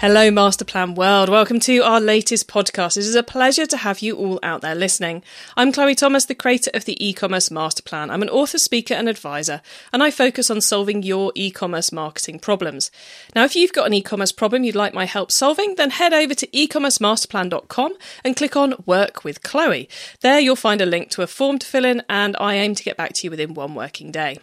Hello, 0.00 0.28
Masterplan 0.28 0.96
World. 0.96 1.28
Welcome 1.28 1.60
to 1.60 1.78
our 1.78 2.00
latest 2.00 2.48
podcast. 2.48 2.96
It 2.96 3.04
is 3.04 3.14
a 3.14 3.22
pleasure 3.22 3.64
to 3.64 3.76
have 3.76 4.00
you 4.00 4.16
all 4.16 4.40
out 4.42 4.60
there 4.60 4.74
listening. 4.74 5.22
I'm 5.56 5.72
Chloe 5.72 5.94
Thomas, 5.94 6.26
the 6.26 6.34
creator 6.34 6.70
of 6.74 6.84
the 6.84 7.02
e-commerce 7.02 7.48
masterplan. 7.48 8.10
I'm 8.10 8.20
an 8.20 8.28
author, 8.28 8.58
speaker, 8.58 8.92
and 8.92 9.08
advisor, 9.08 9.62
and 9.92 10.02
I 10.02 10.10
focus 10.10 10.50
on 10.50 10.60
solving 10.60 11.04
your 11.04 11.30
e-commerce 11.36 11.92
marketing 11.92 12.40
problems. 12.40 12.90
Now, 13.36 13.44
if 13.44 13.54
you've 13.54 13.72
got 13.72 13.86
an 13.86 13.94
e-commerce 13.94 14.32
problem 14.32 14.64
you'd 14.64 14.74
like 14.74 14.94
my 14.94 15.06
help 15.06 15.30
solving, 15.30 15.76
then 15.76 15.90
head 15.90 16.12
over 16.12 16.34
to 16.34 16.46
ecommercemasterplan.com 16.48 17.94
and 18.24 18.36
click 18.36 18.56
on 18.56 18.74
Work 18.84 19.22
with 19.22 19.42
Chloe. 19.42 19.88
There 20.20 20.40
you'll 20.40 20.56
find 20.56 20.80
a 20.80 20.86
link 20.86 21.10
to 21.10 21.22
a 21.22 21.28
form 21.28 21.58
to 21.60 21.66
fill 21.66 21.84
in, 21.84 22.02
and 22.10 22.36
I 22.40 22.56
aim 22.56 22.74
to 22.74 22.84
get 22.84 22.96
back 22.96 23.12
to 23.14 23.26
you 23.26 23.30
within 23.30 23.54
one 23.54 23.76
working 23.76 24.10
day. 24.10 24.38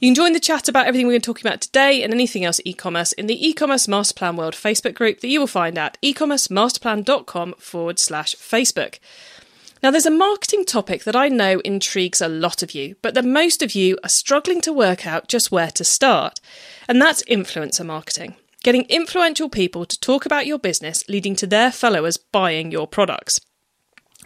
You 0.00 0.06
can 0.06 0.14
join 0.14 0.32
the 0.32 0.38
chat 0.38 0.68
about 0.68 0.86
everything 0.86 1.08
we're 1.08 1.14
going 1.14 1.22
to 1.22 1.26
talk 1.26 1.40
about 1.40 1.60
today 1.60 2.04
and 2.04 2.14
anything 2.14 2.44
else 2.44 2.60
e-commerce 2.64 3.10
in 3.14 3.26
the 3.26 3.48
e-commerce 3.48 3.88
masterplan 3.88 4.36
world 4.36 4.54
Facebook 4.54 4.94
group 4.94 5.18
that 5.18 5.28
you 5.28 5.40
will 5.40 5.48
find 5.48 5.76
at 5.76 5.98
ecommercemasterplan.com 6.04 7.54
forward 7.58 7.98
slash 7.98 8.36
Facebook. 8.36 9.00
Now, 9.82 9.90
there's 9.90 10.06
a 10.06 10.10
marketing 10.12 10.64
topic 10.64 11.02
that 11.02 11.16
I 11.16 11.28
know 11.28 11.58
intrigues 11.64 12.20
a 12.20 12.28
lot 12.28 12.62
of 12.62 12.76
you, 12.76 12.94
but 13.02 13.14
that 13.14 13.24
most 13.24 13.60
of 13.60 13.74
you 13.74 13.98
are 14.04 14.08
struggling 14.08 14.60
to 14.60 14.72
work 14.72 15.04
out 15.04 15.26
just 15.26 15.50
where 15.50 15.72
to 15.72 15.82
start, 15.82 16.38
and 16.86 17.02
that's 17.02 17.24
influencer 17.24 17.84
marketing. 17.84 18.36
Getting 18.62 18.82
influential 18.82 19.48
people 19.48 19.84
to 19.84 19.98
talk 19.98 20.24
about 20.24 20.46
your 20.46 20.60
business, 20.60 21.02
leading 21.08 21.34
to 21.36 21.46
their 21.46 21.72
followers 21.72 22.16
buying 22.16 22.70
your 22.70 22.86
products. 22.86 23.40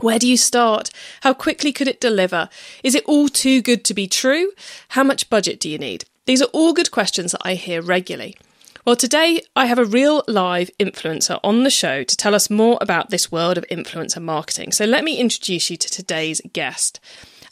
Where 0.01 0.19
do 0.19 0.27
you 0.27 0.37
start? 0.37 0.91
How 1.21 1.35
quickly 1.35 1.71
could 1.71 1.87
it 1.87 2.01
deliver? 2.01 2.49
Is 2.83 2.95
it 2.95 3.05
all 3.05 3.29
too 3.29 3.61
good 3.61 3.85
to 3.85 3.95
be 3.95 4.07
true? 4.07 4.53
How 4.89 5.05
much 5.05 5.29
budget 5.29 5.61
do 5.61 5.69
you 5.69 5.79
need? 5.79 6.07
These 6.25 6.41
are 6.41 6.49
all 6.53 6.73
good 6.73 6.91
questions 6.91 7.33
that 7.33 7.43
I 7.45 7.55
hear 7.55 7.83
regularly. 7.83 8.37
Well, 8.85 8.97
today 8.97 9.43
I 9.55 9.67
have 9.67 9.79
a 9.79 9.85
real 9.85 10.25
live 10.27 10.71
influencer 10.81 11.39
on 11.45 11.63
the 11.63 11.71
show 11.71 12.03
to 12.03 12.17
tell 12.17 12.35
us 12.35 12.51
more 12.51 12.79
about 12.81 13.11
this 13.11 13.31
world 13.31 13.59
of 13.59 13.67
influencer 13.71 14.21
marketing. 14.21 14.73
So 14.73 14.87
let 14.87 15.05
me 15.05 15.19
introduce 15.19 15.71
you 15.71 15.77
to 15.77 15.89
today's 15.89 16.41
guest. 16.53 16.99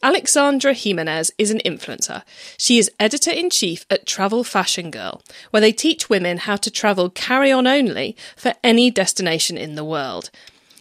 Alexandra 0.03 0.73
Jimenez 0.73 1.31
is 1.37 1.51
an 1.51 1.61
influencer. 1.65 2.23
She 2.57 2.79
is 2.79 2.91
editor 2.99 3.31
in 3.31 3.51
chief 3.51 3.85
at 3.91 4.07
Travel 4.07 4.45
Fashion 4.45 4.91
Girl, 4.91 5.23
where 5.51 5.61
they 5.61 5.73
teach 5.73 6.09
women 6.09 6.39
how 6.39 6.57
to 6.57 6.71
travel 6.71 7.11
carry 7.11 7.53
on 7.53 7.67
only 7.67 8.17
for 8.35 8.55
any 8.65 8.91
destination 8.91 9.59
in 9.59 9.75
the 9.75 9.85
world. 9.85 10.31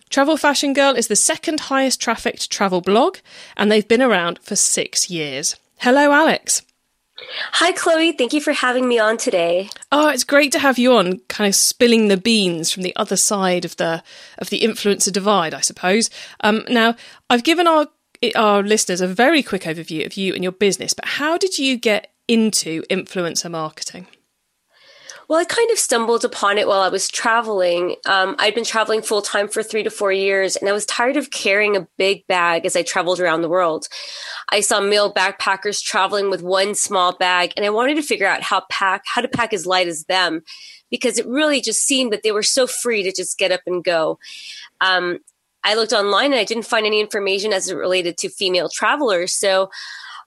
Travel 0.09 0.37
Fashion 0.37 0.73
Girl 0.73 0.95
is 0.95 1.07
the 1.07 1.15
second 1.15 1.59
highest 1.61 2.01
trafficked 2.01 2.49
travel 2.49 2.81
blog, 2.81 3.17
and 3.55 3.71
they've 3.71 3.87
been 3.87 4.01
around 4.01 4.39
for 4.41 4.55
six 4.55 5.09
years. 5.09 5.55
Hello, 5.77 6.11
Alex. 6.11 6.63
Hi, 7.53 7.73
Chloe. 7.73 8.13
Thank 8.13 8.33
you 8.33 8.41
for 8.41 8.53
having 8.53 8.87
me 8.87 8.97
on 8.97 9.17
today. 9.17 9.69
Oh, 9.91 10.07
it's 10.07 10.23
great 10.23 10.51
to 10.53 10.59
have 10.59 10.79
you 10.79 10.93
on, 10.93 11.19
kind 11.27 11.47
of 11.47 11.53
spilling 11.53 12.07
the 12.07 12.17
beans 12.17 12.71
from 12.71 12.81
the 12.81 12.95
other 12.95 13.17
side 13.17 13.65
of 13.65 13.77
the 13.77 14.01
of 14.39 14.49
the 14.49 14.61
influencer 14.61 15.11
divide, 15.11 15.53
I 15.53 15.61
suppose. 15.61 16.09
Um, 16.39 16.63
now, 16.69 16.95
I've 17.29 17.43
given 17.43 17.67
our 17.67 17.87
our 18.35 18.63
listeners 18.63 19.01
a 19.01 19.07
very 19.07 19.43
quick 19.43 19.63
overview 19.63 20.05
of 20.05 20.17
you 20.17 20.33
and 20.33 20.43
your 20.43 20.53
business, 20.53 20.93
but 20.93 21.05
how 21.05 21.37
did 21.37 21.57
you 21.59 21.77
get 21.77 22.11
into 22.27 22.81
influencer 22.89 23.51
marketing? 23.51 24.07
Well, 25.29 25.39
I 25.39 25.45
kind 25.45 25.69
of 25.69 25.77
stumbled 25.77 26.25
upon 26.25 26.57
it 26.57 26.67
while 26.67 26.81
I 26.81 26.89
was 26.89 27.07
traveling. 27.07 27.97
Um, 28.07 28.35
I'd 28.39 28.55
been 28.55 28.63
traveling 28.63 29.03
full 29.03 29.21
time 29.21 29.47
for 29.47 29.61
three 29.61 29.83
to 29.83 29.91
four 29.91 30.11
years, 30.11 30.55
and 30.55 30.67
I 30.67 30.71
was 30.71 30.87
tired 30.87 31.17
of 31.17 31.29
carrying 31.29 31.77
a 31.77 31.87
big 31.99 32.25
bag 32.25 32.65
as 32.65 32.75
I 32.75 32.81
traveled 32.81 33.19
around 33.19 33.43
the 33.43 33.49
world. 33.49 33.87
I 34.51 34.61
saw 34.61 34.81
male 34.81 35.13
backpackers 35.13 35.83
traveling 35.83 36.31
with 36.31 36.41
one 36.41 36.73
small 36.73 37.15
bag, 37.15 37.53
and 37.55 37.63
I 37.63 37.69
wanted 37.69 37.93
to 37.97 38.01
figure 38.01 38.25
out 38.25 38.41
how 38.41 38.63
pack 38.71 39.03
how 39.05 39.21
to 39.21 39.27
pack 39.27 39.53
as 39.53 39.67
light 39.67 39.87
as 39.87 40.05
them, 40.05 40.41
because 40.89 41.19
it 41.19 41.27
really 41.27 41.61
just 41.61 41.83
seemed 41.83 42.11
that 42.11 42.23
they 42.23 42.31
were 42.31 42.41
so 42.41 42.65
free 42.65 43.03
to 43.03 43.13
just 43.15 43.37
get 43.37 43.51
up 43.51 43.61
and 43.67 43.83
go. 43.83 44.17
Um, 44.81 45.19
I 45.63 45.75
looked 45.75 45.93
online 45.93 46.31
and 46.31 46.39
I 46.39 46.43
didn't 46.43 46.65
find 46.65 46.87
any 46.87 46.99
information 46.99 47.53
as 47.53 47.69
it 47.69 47.75
related 47.75 48.17
to 48.17 48.29
female 48.29 48.67
travelers, 48.67 49.35
so 49.35 49.69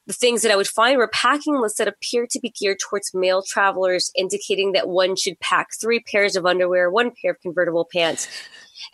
the 0.06 0.12
things 0.12 0.42
that 0.42 0.50
I 0.50 0.56
would 0.56 0.68
find 0.68 0.98
were 0.98 1.08
packing 1.08 1.60
lists 1.60 1.78
that 1.78 1.88
appeared 1.88 2.30
to 2.30 2.40
be 2.40 2.50
geared 2.50 2.78
towards 2.80 3.14
male 3.14 3.42
travelers, 3.42 4.10
indicating 4.16 4.72
that 4.72 4.88
one 4.88 5.16
should 5.16 5.38
pack 5.40 5.68
three 5.80 6.00
pairs 6.00 6.34
of 6.34 6.44
underwear, 6.44 6.90
one 6.90 7.12
pair 7.22 7.32
of 7.32 7.40
convertible 7.40 7.88
pants, 7.92 8.26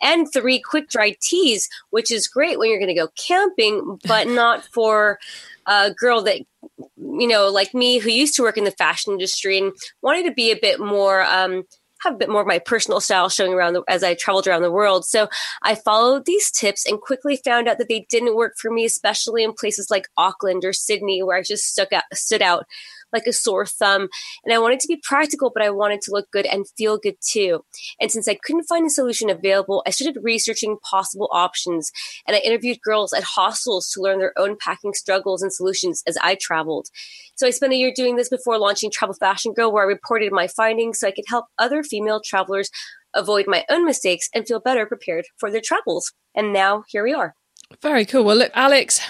and 0.01 0.31
three 0.31 0.59
quick 0.59 0.89
dry 0.89 1.15
tees, 1.21 1.67
which 1.89 2.11
is 2.11 2.27
great 2.27 2.59
when 2.59 2.69
you're 2.69 2.79
going 2.79 2.93
to 2.93 2.93
go 2.93 3.09
camping, 3.27 3.99
but 4.05 4.27
not 4.27 4.63
for 4.65 5.19
a 5.65 5.91
girl 5.93 6.21
that, 6.23 6.41
you 6.77 7.27
know, 7.27 7.49
like 7.49 7.73
me 7.73 7.97
who 7.97 8.09
used 8.09 8.35
to 8.35 8.43
work 8.43 8.57
in 8.57 8.63
the 8.63 8.71
fashion 8.71 9.13
industry 9.13 9.57
and 9.57 9.73
wanted 10.01 10.23
to 10.23 10.31
be 10.31 10.51
a 10.51 10.59
bit 10.59 10.79
more, 10.79 11.23
um, 11.23 11.63
have 12.01 12.13
a 12.13 12.17
bit 12.17 12.29
more 12.29 12.41
of 12.41 12.47
my 12.47 12.59
personal 12.59 13.01
style 13.01 13.29
showing 13.29 13.53
around 13.53 13.73
the, 13.73 13.83
as 13.87 14.03
I 14.03 14.13
traveled 14.13 14.47
around 14.47 14.61
the 14.61 14.71
world. 14.71 15.05
So 15.05 15.27
I 15.61 15.75
followed 15.75 16.25
these 16.25 16.51
tips 16.51 16.85
and 16.85 17.01
quickly 17.01 17.37
found 17.43 17.67
out 17.67 17.77
that 17.77 17.87
they 17.89 18.05
didn't 18.09 18.35
work 18.35 18.57
for 18.57 18.71
me, 18.71 18.85
especially 18.85 19.43
in 19.43 19.53
places 19.53 19.89
like 19.89 20.07
Auckland 20.17 20.63
or 20.65 20.73
Sydney, 20.73 21.23
where 21.23 21.37
I 21.37 21.41
just 21.41 21.65
stuck 21.65 21.93
out, 21.93 22.03
stood 22.13 22.41
out 22.41 22.65
like 23.13 23.27
a 23.27 23.33
sore 23.33 23.65
thumb. 23.65 24.09
And 24.43 24.53
I 24.53 24.59
wanted 24.59 24.79
to 24.81 24.87
be 24.87 25.01
practical, 25.03 25.51
but 25.53 25.63
I 25.63 25.69
wanted 25.69 26.01
to 26.01 26.11
look 26.11 26.29
good 26.31 26.45
and 26.45 26.65
feel 26.77 26.97
good 26.97 27.15
too. 27.21 27.63
And 27.99 28.11
since 28.11 28.27
I 28.27 28.35
couldn't 28.35 28.63
find 28.63 28.85
a 28.85 28.89
solution 28.89 29.29
available, 29.29 29.83
I 29.85 29.91
started 29.91 30.19
researching 30.23 30.77
possible 30.89 31.29
options 31.31 31.91
and 32.27 32.35
I 32.35 32.39
interviewed 32.39 32.81
girls 32.81 33.13
at 33.13 33.23
hostels 33.23 33.89
to 33.91 34.01
learn 34.01 34.19
their 34.19 34.33
own 34.37 34.57
packing 34.59 34.93
struggles 34.93 35.41
and 35.41 35.53
solutions 35.53 36.03
as 36.07 36.17
I 36.21 36.35
traveled. 36.39 36.87
So 37.35 37.47
I 37.47 37.51
spent 37.51 37.73
a 37.73 37.77
year 37.77 37.93
doing 37.95 38.15
this 38.15 38.29
before 38.29 38.57
launching 38.57 38.91
Travel 38.91 39.15
Fashion 39.15 39.53
Girl, 39.53 39.71
where 39.71 39.83
I 39.83 39.87
reported 39.87 40.31
my 40.31 40.47
findings 40.47 40.99
so 40.99 41.07
I 41.07 41.11
could 41.11 41.25
help 41.27 41.45
other 41.57 41.83
female 41.83 42.21
travelers 42.23 42.69
avoid 43.13 43.45
my 43.47 43.65
own 43.69 43.85
mistakes 43.85 44.29
and 44.33 44.47
feel 44.47 44.59
better 44.59 44.85
prepared 44.85 45.25
for 45.37 45.51
their 45.51 45.61
travels. 45.63 46.13
And 46.35 46.53
now 46.53 46.83
here 46.89 47.03
we 47.03 47.13
are. 47.13 47.33
Very 47.81 48.05
cool. 48.05 48.23
Well, 48.23 48.37
look, 48.37 48.51
Alex, 48.55 49.01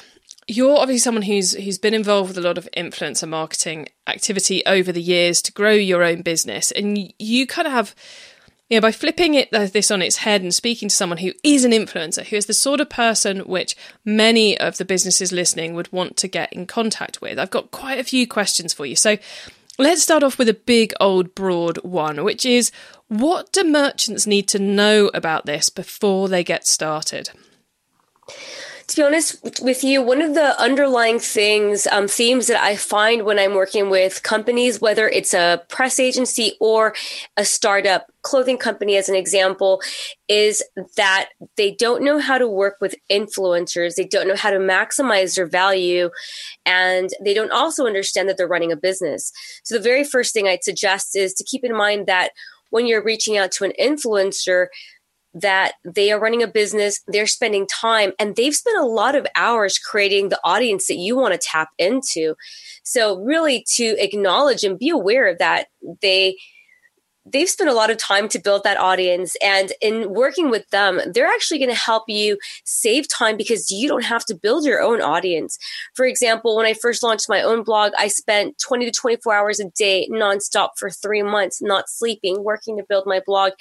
you're 0.49 0.79
obviously 0.79 0.97
someone 0.99 1.21
who's 1.21 1.53
who's 1.53 1.77
been 1.77 1.93
involved 1.93 2.29
with 2.29 2.37
a 2.37 2.47
lot 2.47 2.57
of 2.57 2.67
influencer 2.75 3.27
marketing 3.27 3.87
activity 4.07 4.65
over 4.65 4.91
the 4.91 5.01
years 5.01 5.41
to 5.43 5.51
grow 5.51 5.71
your 5.71 6.03
own 6.03 6.23
business, 6.23 6.71
and 6.71 7.13
you 7.19 7.47
kind 7.47 7.67
of 7.67 7.73
have. 7.73 7.95
You 8.67 8.77
know, 8.77 8.81
by 8.81 8.91
flipping 8.91 9.33
it 9.33 9.51
uh, 9.51 9.65
this 9.65 9.89
on 9.89 10.03
its 10.03 10.17
head 10.17 10.43
and 10.43 10.53
speaking 10.53 10.89
to 10.89 10.95
someone 10.95 11.17
who 11.17 11.31
is 11.43 11.65
an 11.65 11.71
influencer, 11.71 12.23
who 12.27 12.35
is 12.35 12.45
the 12.45 12.53
sort 12.53 12.79
of 12.79 12.87
person 12.87 13.39
which 13.39 13.75
many 14.05 14.59
of 14.59 14.77
the 14.77 14.85
businesses 14.85 15.31
listening 15.31 15.73
would 15.73 15.91
want 15.91 16.15
to 16.17 16.27
get 16.27 16.53
in 16.53 16.67
contact 16.67 17.19
with, 17.19 17.39
I've 17.39 17.49
got 17.49 17.71
quite 17.71 17.97
a 17.97 18.03
few 18.03 18.27
questions 18.27 18.71
for 18.71 18.85
you. 18.85 18.95
So, 18.95 19.17
let's 19.79 20.03
start 20.03 20.21
off 20.21 20.37
with 20.37 20.49
a 20.49 20.53
big, 20.53 20.93
old, 20.99 21.33
broad 21.33 21.77
one, 21.77 22.23
which 22.23 22.45
is 22.45 22.71
what 23.07 23.51
do 23.51 23.63
merchants 23.63 24.27
need 24.27 24.47
to 24.49 24.59
know 24.59 25.09
about 25.15 25.47
this 25.47 25.71
before 25.71 26.29
they 26.29 26.43
get 26.43 26.67
started? 26.67 27.31
To 28.89 28.95
be 28.95 29.03
honest 29.03 29.61
with 29.61 29.83
you, 29.83 30.01
one 30.01 30.19
of 30.19 30.33
the 30.33 30.59
underlying 30.59 31.19
things, 31.19 31.85
um, 31.87 32.07
themes 32.07 32.47
that 32.47 32.61
I 32.61 32.75
find 32.75 33.23
when 33.23 33.37
I'm 33.37 33.53
working 33.53 33.91
with 33.91 34.23
companies, 34.23 34.81
whether 34.81 35.07
it's 35.07 35.33
a 35.33 35.63
press 35.69 35.99
agency 35.99 36.53
or 36.59 36.95
a 37.37 37.45
startup 37.45 38.07
clothing 38.23 38.57
company, 38.57 38.97
as 38.97 39.07
an 39.07 39.15
example, 39.15 39.79
is 40.27 40.63
that 40.97 41.29
they 41.55 41.71
don't 41.71 42.03
know 42.03 42.17
how 42.19 42.39
to 42.39 42.47
work 42.47 42.77
with 42.81 42.95
influencers. 43.11 43.93
They 43.93 44.05
don't 44.05 44.27
know 44.27 44.35
how 44.35 44.49
to 44.49 44.57
maximize 44.57 45.35
their 45.35 45.47
value. 45.47 46.09
And 46.65 47.11
they 47.23 47.35
don't 47.35 47.51
also 47.51 47.85
understand 47.85 48.27
that 48.27 48.37
they're 48.37 48.47
running 48.47 48.71
a 48.71 48.75
business. 48.75 49.31
So 49.63 49.75
the 49.75 49.83
very 49.83 50.03
first 50.03 50.33
thing 50.33 50.47
I'd 50.47 50.63
suggest 50.63 51.15
is 51.15 51.35
to 51.35 51.43
keep 51.43 51.63
in 51.63 51.77
mind 51.77 52.07
that 52.07 52.31
when 52.71 52.87
you're 52.87 53.03
reaching 53.03 53.37
out 53.37 53.51
to 53.53 53.65
an 53.65 53.73
influencer, 53.79 54.67
that 55.33 55.73
they 55.85 56.11
are 56.11 56.19
running 56.19 56.43
a 56.43 56.47
business, 56.47 57.01
they're 57.07 57.27
spending 57.27 57.67
time, 57.67 58.13
and 58.19 58.35
they've 58.35 58.55
spent 58.55 58.79
a 58.79 58.85
lot 58.85 59.15
of 59.15 59.27
hours 59.35 59.77
creating 59.77 60.29
the 60.29 60.39
audience 60.43 60.87
that 60.87 60.97
you 60.97 61.15
want 61.15 61.33
to 61.33 61.39
tap 61.39 61.69
into. 61.77 62.35
So, 62.83 63.17
really, 63.19 63.65
to 63.75 63.95
acknowledge 64.03 64.63
and 64.63 64.79
be 64.79 64.89
aware 64.89 65.27
of 65.27 65.37
that, 65.37 65.67
they 66.01 66.37
they've 67.31 67.49
spent 67.49 67.69
a 67.69 67.73
lot 67.73 67.89
of 67.89 67.97
time 67.97 68.27
to 68.29 68.39
build 68.39 68.63
that 68.63 68.77
audience 68.77 69.35
and 69.41 69.73
in 69.81 70.13
working 70.13 70.49
with 70.49 70.67
them 70.69 70.99
they're 71.13 71.27
actually 71.27 71.57
going 71.57 71.69
to 71.69 71.75
help 71.75 72.03
you 72.07 72.37
save 72.65 73.07
time 73.09 73.37
because 73.37 73.69
you 73.69 73.87
don't 73.87 74.05
have 74.05 74.25
to 74.25 74.35
build 74.35 74.65
your 74.65 74.81
own 74.81 75.01
audience 75.01 75.57
for 75.95 76.05
example 76.05 76.55
when 76.55 76.65
i 76.65 76.73
first 76.73 77.03
launched 77.03 77.29
my 77.29 77.41
own 77.41 77.63
blog 77.63 77.91
i 77.97 78.07
spent 78.07 78.57
20 78.65 78.85
to 78.85 78.91
24 78.91 79.33
hours 79.33 79.59
a 79.59 79.69
day 79.77 80.07
nonstop 80.11 80.69
for 80.77 80.89
three 80.89 81.21
months 81.21 81.61
not 81.61 81.89
sleeping 81.89 82.43
working 82.43 82.77
to 82.77 82.85
build 82.87 83.05
my 83.05 83.21
blog 83.25 83.51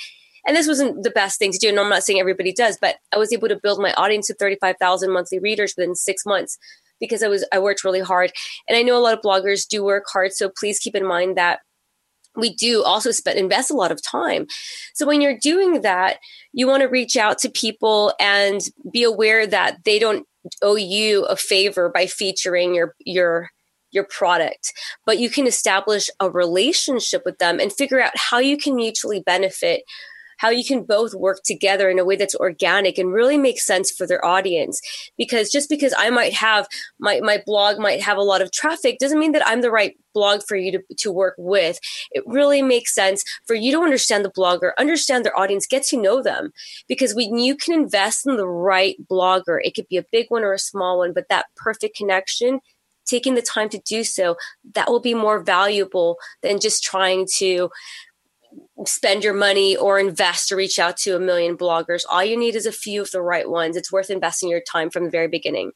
and 0.48 0.56
this 0.56 0.66
wasn't 0.66 1.02
the 1.02 1.10
best 1.10 1.38
thing 1.38 1.52
to 1.52 1.58
do. 1.58 1.68
And 1.68 1.78
I'm 1.78 1.90
not 1.90 2.02
saying 2.02 2.18
everybody 2.18 2.52
does, 2.52 2.78
but 2.80 2.96
I 3.12 3.18
was 3.18 3.32
able 3.32 3.48
to 3.48 3.60
build 3.62 3.80
my 3.80 3.92
audience 3.92 4.26
to 4.28 4.34
35,000 4.34 5.12
monthly 5.12 5.38
readers 5.38 5.74
within 5.76 5.94
six 5.94 6.24
months. 6.26 6.58
because 7.00 7.22
I 7.22 7.28
was 7.28 7.46
I 7.52 7.58
worked 7.58 7.84
really 7.84 8.00
hard. 8.00 8.32
And 8.68 8.76
I 8.76 8.82
know 8.82 8.96
a 8.96 9.04
lot 9.04 9.14
of 9.14 9.20
bloggers 9.20 9.68
do 9.68 9.84
work 9.84 10.04
hard, 10.12 10.32
so 10.32 10.50
please 10.58 10.80
keep 10.80 10.96
in 10.96 11.06
mind 11.06 11.36
that 11.36 11.60
we 12.34 12.54
do 12.54 12.82
also 12.82 13.10
spend 13.10 13.38
invest 13.38 13.70
a 13.70 13.74
lot 13.74 13.92
of 13.92 14.00
time. 14.02 14.46
So 14.94 15.06
when 15.06 15.20
you're 15.20 15.38
doing 15.38 15.82
that, 15.82 16.18
you 16.52 16.66
want 16.66 16.82
to 16.82 16.88
reach 16.88 17.16
out 17.16 17.38
to 17.38 17.50
people 17.50 18.14
and 18.18 18.60
be 18.92 19.02
aware 19.02 19.46
that 19.46 19.84
they 19.84 19.98
don't 19.98 20.26
owe 20.62 20.76
you 20.76 21.24
a 21.26 21.36
favor 21.36 21.88
by 21.88 22.06
featuring 22.06 22.74
your 22.74 22.94
your 23.04 23.50
your 23.90 24.04
product, 24.04 24.72
but 25.06 25.18
you 25.18 25.30
can 25.30 25.46
establish 25.46 26.10
a 26.20 26.30
relationship 26.30 27.22
with 27.24 27.38
them 27.38 27.58
and 27.58 27.72
figure 27.72 28.00
out 28.00 28.12
how 28.16 28.38
you 28.38 28.56
can 28.56 28.76
mutually 28.76 29.20
benefit 29.20 29.82
how 30.38 30.48
you 30.48 30.64
can 30.64 30.82
both 30.82 31.14
work 31.14 31.40
together 31.44 31.90
in 31.90 31.98
a 31.98 32.04
way 32.04 32.16
that's 32.16 32.34
organic 32.34 32.98
and 32.98 33.12
really 33.12 33.36
makes 33.36 33.66
sense 33.66 33.90
for 33.90 34.06
their 34.06 34.24
audience. 34.24 34.80
Because 35.16 35.50
just 35.50 35.68
because 35.68 35.94
I 35.96 36.10
might 36.10 36.32
have 36.32 36.66
my, 36.98 37.20
my 37.20 37.42
blog 37.44 37.78
might 37.78 38.02
have 38.02 38.16
a 38.16 38.22
lot 38.22 38.42
of 38.42 38.50
traffic 38.50 38.98
doesn't 38.98 39.18
mean 39.18 39.32
that 39.32 39.46
I'm 39.46 39.60
the 39.60 39.70
right 39.70 39.96
blog 40.14 40.42
for 40.42 40.56
you 40.56 40.72
to, 40.72 40.82
to 40.96 41.12
work 41.12 41.34
with. 41.38 41.78
It 42.12 42.24
really 42.26 42.62
makes 42.62 42.94
sense 42.94 43.22
for 43.46 43.54
you 43.54 43.70
to 43.72 43.82
understand 43.82 44.24
the 44.24 44.30
blogger, 44.30 44.72
understand 44.78 45.24
their 45.24 45.38
audience, 45.38 45.66
get 45.66 45.84
to 45.84 46.00
know 46.00 46.22
them. 46.22 46.52
Because 46.88 47.14
when 47.14 47.38
you 47.38 47.56
can 47.56 47.74
invest 47.74 48.26
in 48.26 48.36
the 48.36 48.48
right 48.48 48.96
blogger, 49.08 49.58
it 49.62 49.74
could 49.74 49.88
be 49.88 49.96
a 49.96 50.06
big 50.10 50.26
one 50.28 50.42
or 50.42 50.52
a 50.52 50.58
small 50.58 50.98
one, 50.98 51.12
but 51.12 51.28
that 51.28 51.46
perfect 51.56 51.96
connection 51.96 52.60
taking 53.08 53.34
the 53.34 53.42
time 53.42 53.68
to 53.70 53.80
do 53.86 54.04
so, 54.04 54.36
that 54.74 54.88
will 54.88 55.00
be 55.00 55.14
more 55.14 55.40
valuable 55.40 56.18
than 56.42 56.60
just 56.60 56.82
trying 56.82 57.26
to 57.36 57.70
spend 58.86 59.24
your 59.24 59.34
money 59.34 59.76
or 59.76 59.98
invest 59.98 60.48
to 60.48 60.56
reach 60.56 60.78
out 60.78 60.96
to 60.98 61.16
a 61.16 61.20
million 61.20 61.56
bloggers. 61.56 62.02
All 62.10 62.24
you 62.24 62.36
need 62.36 62.54
is 62.54 62.66
a 62.66 62.72
few 62.72 63.02
of 63.02 63.10
the 63.10 63.22
right 63.22 63.48
ones. 63.48 63.76
It's 63.76 63.92
worth 63.92 64.10
investing 64.10 64.48
your 64.48 64.60
time 64.60 64.90
from 64.90 65.04
the 65.04 65.10
very 65.10 65.28
beginning. 65.28 65.72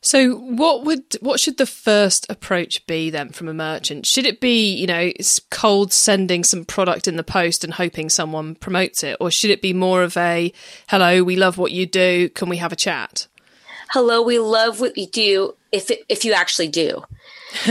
So 0.00 0.36
what 0.36 0.84
would 0.84 1.16
what 1.20 1.40
should 1.40 1.56
the 1.56 1.66
first 1.66 2.30
approach 2.30 2.86
be 2.86 3.08
then 3.08 3.30
from 3.30 3.48
a 3.48 3.54
merchant? 3.54 4.04
Should 4.04 4.26
it 4.26 4.40
be, 4.40 4.74
you 4.74 4.86
know, 4.86 5.10
cold 5.50 5.92
sending 5.92 6.44
some 6.44 6.64
product 6.64 7.08
in 7.08 7.16
the 7.16 7.24
post 7.24 7.64
and 7.64 7.72
hoping 7.72 8.10
someone 8.10 8.54
promotes 8.54 9.02
it 9.02 9.16
or 9.18 9.30
should 9.30 9.50
it 9.50 9.62
be 9.62 9.72
more 9.72 10.02
of 10.02 10.16
a 10.16 10.52
hello, 10.88 11.22
we 11.22 11.36
love 11.36 11.56
what 11.56 11.72
you 11.72 11.86
do, 11.86 12.28
can 12.30 12.50
we 12.50 12.58
have 12.58 12.72
a 12.72 12.76
chat? 12.76 13.28
Hello, 13.90 14.22
we 14.22 14.38
love 14.38 14.80
what 14.80 14.96
you 14.98 15.06
do 15.06 15.54
if 15.70 15.90
it, 15.90 16.00
if 16.08 16.24
you 16.24 16.32
actually 16.32 16.68
do 16.68 17.02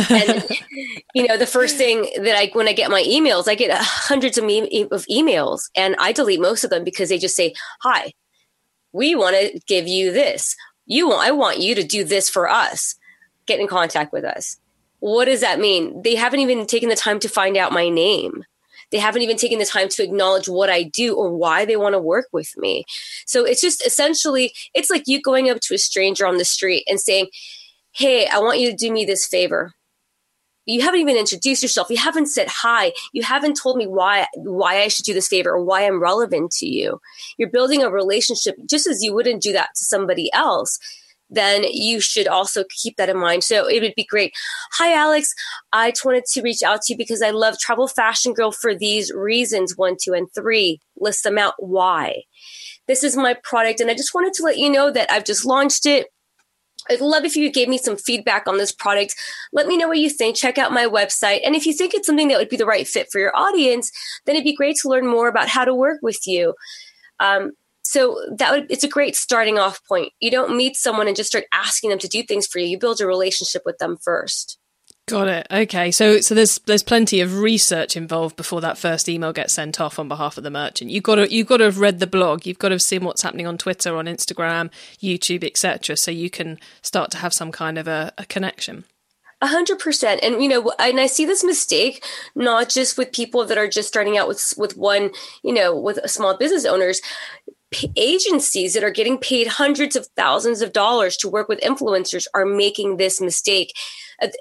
and 0.10 0.48
you 1.14 1.28
know 1.28 1.38
the 1.38 1.46
first 1.46 1.78
thing 1.78 2.08
that 2.18 2.36
i 2.36 2.50
when 2.54 2.68
i 2.68 2.74
get 2.74 2.92
my 2.92 3.04
emails 3.04 3.48
i 3.48 3.56
get 3.56 3.72
uh, 3.72 3.78
hundreds 3.80 4.38
of, 4.38 4.44
me- 4.44 4.88
of 4.92 5.06
emails 5.06 5.70
and 5.76 5.96
i 6.00 6.12
delete 6.12 6.42
most 6.42 6.64
of 6.64 6.70
them 6.70 6.84
because 6.84 7.10
they 7.10 7.18
just 7.18 7.36
say 7.36 7.54
hi 7.82 8.14
we 8.94 9.16
want 9.16 9.36
to 9.36 9.60
give 9.68 9.88
you 9.88 10.12
this. 10.12 10.56
You 10.86 11.12
i 11.12 11.32
want 11.32 11.60
you 11.60 11.76
to 11.76 11.84
do 11.84 12.04
this 12.04 12.30
for 12.30 12.50
us. 12.50 12.96
Get 13.46 13.60
in 13.60 13.68
contact 13.68 14.12
with 14.14 14.26
us. 14.26 14.58
What 15.00 15.26
does 15.26 15.42
that 15.42 15.60
mean? 15.60 16.02
They 16.04 16.16
haven't 16.16 16.42
even 16.42 16.68
taken 16.68 16.90
the 16.90 16.96
time 16.96 17.20
to 17.20 17.30
find 17.30 17.58
out 17.58 17.72
my 17.72 17.90
name. 17.90 18.44
They 18.92 19.00
haven't 19.00 19.22
even 19.22 19.38
taken 19.38 19.58
the 19.58 19.66
time 19.66 19.88
to 19.90 20.04
acknowledge 20.04 20.50
what 20.50 20.70
I 20.70 20.84
do 20.84 21.16
or 21.16 21.34
why 21.34 21.64
they 21.64 21.78
want 21.78 21.94
to 21.94 22.00
work 22.00 22.28
with 22.34 22.56
me. 22.58 22.84
So 23.26 23.46
it's 23.46 23.62
just 23.62 23.86
essentially, 23.86 24.54
it's 24.74 24.90
like 24.90 25.04
you 25.06 25.22
going 25.22 25.50
up 25.50 25.60
to 25.62 25.74
a 25.74 25.78
stranger 25.78 26.28
on 26.28 26.38
the 26.38 26.46
street 26.46 26.84
and 26.90 27.00
saying, 27.00 27.28
hey, 27.94 28.28
I 28.28 28.40
want 28.40 28.60
you 28.60 28.70
to 28.72 28.76
do 28.76 28.92
me 28.92 29.06
this 29.06 29.26
favor. 29.26 29.74
You 30.66 30.82
haven't 30.82 31.02
even 31.02 31.18
introduced 31.18 31.64
yourself. 31.64 31.90
You 31.90 31.98
haven't 31.98 32.28
said 32.28 32.48
hi. 32.48 32.94
You 33.14 33.24
haven't 33.24 33.60
told 33.62 33.78
me 33.78 33.88
why 33.88 34.28
why 34.36 34.82
I 34.82 34.88
should 34.90 35.06
do 35.06 35.14
this 35.14 35.28
favor 35.28 35.50
or 35.50 35.64
why 35.64 35.86
I'm 35.86 36.02
relevant 36.02 36.52
to 36.54 36.68
you. 36.68 37.02
You're 37.38 37.50
building 37.50 37.82
a 37.82 37.90
relationship 37.90 38.56
just 38.70 38.88
as 38.88 39.04
you 39.04 39.14
wouldn't 39.14 39.42
do 39.42 39.54
that 39.54 39.70
to 39.76 39.84
somebody 39.84 40.32
else. 40.34 40.78
Then 41.32 41.64
you 41.64 42.02
should 42.02 42.28
also 42.28 42.66
keep 42.70 42.98
that 42.98 43.10
in 43.10 43.18
mind. 43.18 43.44
So 43.44 43.68
it 43.68 43.82
would 43.82 43.96
be 43.96 44.04
great. 44.04 44.34
Hi, 44.74 44.94
Alex. 44.94 45.34
I 45.72 45.92
just 45.92 46.06
wanted 46.06 46.26
to 46.26 46.42
reach 46.42 46.62
out 46.62 46.82
to 46.84 46.94
you 46.94 46.98
because 46.98 47.22
I 47.22 47.32
love 47.32 47.58
Travel 47.58 47.88
Fashion 47.88 48.34
Girl 48.34 48.52
for 48.52 48.76
these 48.76 49.12
reasons 49.14 49.78
one, 49.78 49.96
two, 50.02 50.14
and 50.14 50.28
three. 50.36 50.80
List 50.98 51.24
them 51.24 51.38
out. 51.38 51.54
Why? 51.58 52.24
This 52.88 53.04
is 53.04 53.16
my 53.16 53.34
product. 53.44 53.80
And 53.80 53.90
I 53.90 53.94
just 53.94 54.14
wanted 54.14 54.34
to 54.34 54.44
let 54.44 54.58
you 54.58 54.70
know 54.70 54.92
that 54.92 55.10
I've 55.10 55.26
just 55.26 55.46
launched 55.46 55.86
it 55.86 56.08
I'd 56.90 57.02
love 57.02 57.26
if 57.26 57.36
you 57.36 57.52
gave 57.52 57.68
me 57.68 57.78
some 57.78 57.98
feedback 57.98 58.48
on 58.48 58.58
this 58.58 58.72
product. 58.72 59.16
Let 59.52 59.68
me 59.68 59.78
know 59.78 59.88
what 59.88 60.00
you 60.00 60.10
think. 60.10 60.36
Check 60.36 60.58
out 60.58 60.72
my 60.72 60.86
website. 60.86 61.42
And 61.46 61.56
if 61.56 61.66
you 61.66 61.74
think 61.74 61.94
it's 61.94 62.08
something 62.08 62.28
that 62.30 62.38
would 62.38 62.50
be 62.50 62.58
the 62.58 62.66
right 62.66 62.88
fit 62.88 63.08
for 63.12 63.20
your 63.20 63.36
audience, 63.36 63.92
then 64.26 64.36
it'd 64.36 64.46
be 64.46 64.56
great 64.56 64.78
to 64.78 64.90
learn 64.90 65.08
more 65.08 65.28
about 65.28 65.48
how 65.48 65.66
to 65.66 65.76
work 65.76 66.00
with 66.02 66.26
you. 66.26 66.56
Um, 67.20 67.52
so 67.84 68.18
that 68.38 68.52
would 68.52 68.68
it's 68.70 68.84
a 68.84 68.90
great 68.90 69.16
starting 69.16 69.58
off 69.58 69.86
point. 69.88 70.14
You 70.20 70.32
don't 70.32 70.56
meet 70.56 70.76
someone 70.76 71.08
and 71.08 71.16
just 71.16 71.30
start 71.30 71.46
asking 71.52 71.90
them 71.90 72.00
to 72.00 72.08
do 72.08 72.24
things 72.24 72.48
for 72.48 72.60
you. 72.60 72.68
You 72.68 72.80
build 72.80 73.02
a 73.02 73.08
relationship 73.08 73.64
with 73.66 73.80
them 73.80 73.98
first. 73.98 74.58
Got 75.08 75.28
it. 75.28 75.48
Okay. 75.52 75.92
So 75.92 76.22
so 76.22 76.36
there's 76.36 76.60
there's 76.60 76.84
plenty 76.84 77.20
of 77.22 77.40
research 77.40 77.98
involved 77.98 78.36
before 78.36 78.62
that 78.62 78.78
first 78.78 79.10
email 79.10 79.34
gets 79.34 79.54
sent 79.54 79.82
off 79.82 80.00
on 80.00 80.08
behalf 80.08 80.38
of 80.38 80.44
the 80.44 80.52
merchant. 80.52 80.92
You've 80.92 81.04
got 81.04 81.16
to 81.16 81.32
you've 81.32 81.48
got 81.48 81.58
to 81.58 81.66
have 81.66 81.80
read 81.80 82.00
the 82.00 82.08
blog. 82.08 82.46
You've 82.46 82.60
got 82.60 82.70
to 82.70 82.76
have 82.76 82.82
seen 82.82 83.04
what's 83.04 83.24
happening 83.24 83.48
on 83.48 83.58
Twitter, 83.58 83.96
on 83.96 84.06
Instagram, 84.06 84.70
YouTube, 85.02 85.44
etc. 85.44 85.98
So 85.98 86.12
you 86.12 86.30
can 86.30 86.60
start 86.82 87.12
to 87.12 87.18
have 87.18 87.34
some 87.34 87.52
kind 87.52 87.78
of 87.78 87.88
a, 87.88 88.14
a 88.18 88.26
connection. 88.26 88.86
A 89.42 89.48
hundred 89.48 89.80
percent. 89.80 90.24
And 90.24 90.42
you 90.42 90.48
know, 90.48 90.72
and 90.78 91.00
I 91.00 91.08
see 91.08 91.26
this 91.26 91.44
mistake 91.44 92.06
not 92.36 92.70
just 92.70 92.98
with 92.98 93.12
people 93.12 93.44
that 93.46 93.58
are 93.58 93.68
just 93.68 93.88
starting 93.88 94.18
out 94.18 94.28
with 94.28 94.54
with 94.56 94.78
one, 94.78 95.12
you 95.44 95.54
know, 95.54 95.76
with 95.76 96.00
small 96.10 96.38
business 96.38 96.64
owners 96.64 97.02
agencies 97.96 98.74
that 98.74 98.84
are 98.84 98.92
getting 98.92 99.18
paid 99.18 99.48
hundreds 99.48 99.96
of 99.96 100.08
thousands 100.18 100.62
of 100.62 100.74
dollars 100.74 101.16
to 101.18 101.30
work 101.30 101.48
with 101.48 101.62
influencers 101.62 102.28
are 102.34 102.46
making 102.46 102.98
this 102.98 103.22
mistake 103.22 103.74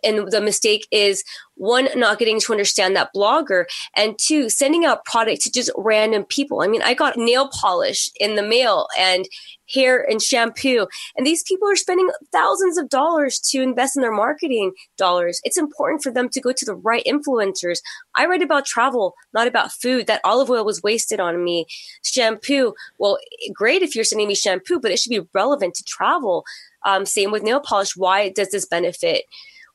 and 0.02 0.30
the 0.30 0.40
mistake 0.40 0.86
is 0.90 1.24
one 1.60 1.88
not 1.94 2.18
getting 2.18 2.40
to 2.40 2.52
understand 2.52 2.96
that 2.96 3.10
blogger 3.14 3.66
and 3.94 4.18
two 4.18 4.48
sending 4.48 4.86
out 4.86 5.04
product 5.04 5.42
to 5.42 5.52
just 5.52 5.70
random 5.76 6.24
people. 6.24 6.62
I 6.62 6.68
mean 6.68 6.82
i 6.82 6.94
got 6.94 7.16
nail 7.16 7.48
polish 7.48 8.10
in 8.18 8.36
the 8.36 8.42
mail 8.42 8.86
and 8.98 9.26
hair 9.72 10.04
and 10.10 10.20
shampoo 10.20 10.86
and 11.16 11.26
these 11.26 11.42
people 11.44 11.68
are 11.70 11.76
spending 11.76 12.10
thousands 12.32 12.76
of 12.76 12.88
dollars 12.88 13.38
to 13.38 13.62
invest 13.62 13.96
in 13.96 14.02
their 14.02 14.12
marketing 14.12 14.72
dollars. 14.96 15.40
It's 15.44 15.58
important 15.58 16.02
for 16.02 16.10
them 16.10 16.28
to 16.30 16.40
go 16.40 16.52
to 16.52 16.64
the 16.64 16.74
right 16.74 17.04
influencers. 17.06 17.78
I 18.16 18.26
write 18.26 18.42
about 18.42 18.66
travel 18.66 19.14
not 19.32 19.46
about 19.46 19.72
food. 19.72 20.06
That 20.06 20.22
olive 20.24 20.50
oil 20.50 20.64
was 20.64 20.82
wasted 20.82 21.20
on 21.20 21.44
me. 21.44 21.66
Shampoo 22.02 22.74
well 22.98 23.18
great 23.52 23.82
if 23.82 23.94
you're 23.94 24.04
sending 24.04 24.28
me 24.28 24.34
shampoo 24.34 24.80
but 24.80 24.90
it 24.90 24.98
should 24.98 25.10
be 25.10 25.28
relevant 25.34 25.74
to 25.74 25.84
travel. 25.84 26.44
Um, 26.84 27.04
same 27.04 27.30
with 27.30 27.42
nail 27.42 27.60
polish. 27.60 27.96
Why 27.96 28.30
does 28.30 28.50
this 28.50 28.66
benefit 28.66 29.24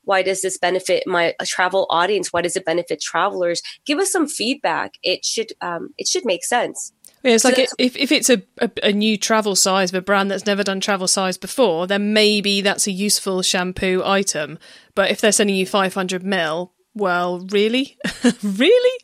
why 0.06 0.22
does 0.22 0.40
this 0.40 0.56
benefit 0.56 1.06
my 1.06 1.34
travel 1.44 1.86
audience? 1.90 2.32
Why 2.32 2.40
does 2.40 2.56
it 2.56 2.64
benefit 2.64 3.00
travelers? 3.00 3.60
Give 3.84 3.98
us 3.98 4.10
some 4.10 4.26
feedback. 4.26 4.94
It 5.02 5.24
should 5.24 5.52
um, 5.60 5.90
it 5.98 6.08
should 6.08 6.24
make 6.24 6.44
sense. 6.44 6.92
Yeah, 7.22 7.32
it's 7.32 7.42
so 7.42 7.48
like 7.48 7.68
if, 7.78 7.96
if 7.96 8.12
it's 8.12 8.30
a, 8.30 8.40
a, 8.58 8.70
a, 8.84 8.92
new 8.92 9.16
travel 9.16 9.56
size 9.56 9.90
of 9.90 9.96
a 9.96 10.00
brand 10.00 10.30
that's 10.30 10.46
never 10.46 10.62
done 10.62 10.78
travel 10.78 11.08
size 11.08 11.36
before, 11.36 11.88
then 11.88 12.12
maybe 12.12 12.60
that's 12.60 12.86
a 12.86 12.92
useful 12.92 13.42
shampoo 13.42 14.00
item. 14.04 14.60
But 14.94 15.10
if 15.10 15.20
they're 15.20 15.32
sending 15.32 15.56
you 15.56 15.66
500 15.66 16.22
mil, 16.22 16.72
well, 16.94 17.40
really? 17.50 17.98
really? 18.42 19.00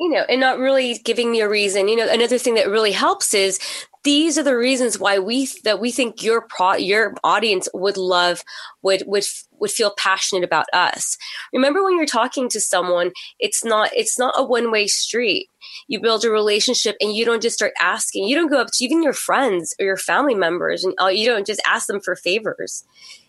You 0.00 0.08
know, 0.08 0.24
and 0.30 0.40
not 0.40 0.58
really 0.58 0.94
giving 1.04 1.30
me 1.30 1.40
a 1.40 1.48
reason. 1.48 1.88
You 1.88 1.96
know, 1.96 2.08
another 2.10 2.38
thing 2.38 2.54
that 2.54 2.70
really 2.70 2.92
helps 2.92 3.34
is 3.34 3.60
these 4.04 4.36
are 4.36 4.42
the 4.42 4.56
reasons 4.56 4.98
why 4.98 5.18
we 5.18 5.48
that 5.64 5.80
we 5.80 5.90
think 5.90 6.22
your 6.22 6.42
pro 6.48 6.74
your 6.74 7.14
audience 7.22 7.68
would 7.72 7.96
love 7.96 8.42
would 8.82 9.04
would 9.06 9.24
would 9.58 9.70
feel 9.70 9.94
passionate 9.96 10.44
about 10.44 10.66
us. 10.72 11.16
Remember 11.52 11.84
when 11.84 11.96
you're 11.96 12.06
talking 12.06 12.48
to 12.48 12.60
someone 12.60 13.12
it's 13.38 13.64
not 13.64 13.90
it's 13.94 14.18
not 14.18 14.34
a 14.36 14.44
one 14.44 14.70
way 14.70 14.86
street. 14.86 15.48
You 15.86 16.00
build 16.00 16.24
a 16.24 16.30
relationship 16.30 16.96
and 17.00 17.14
you 17.14 17.24
don't 17.24 17.42
just 17.42 17.56
start 17.56 17.72
asking. 17.80 18.24
You 18.26 18.34
don't 18.34 18.50
go 18.50 18.60
up 18.60 18.68
to 18.72 18.84
even 18.84 19.02
your 19.02 19.12
friends 19.12 19.74
or 19.78 19.86
your 19.86 19.96
family 19.96 20.34
members 20.34 20.84
and 20.84 20.94
uh, 21.00 21.06
you 21.06 21.26
don't 21.26 21.46
just 21.46 21.62
ask 21.66 21.86
them 21.86 22.00
for 22.00 22.16
favors. 22.16 22.84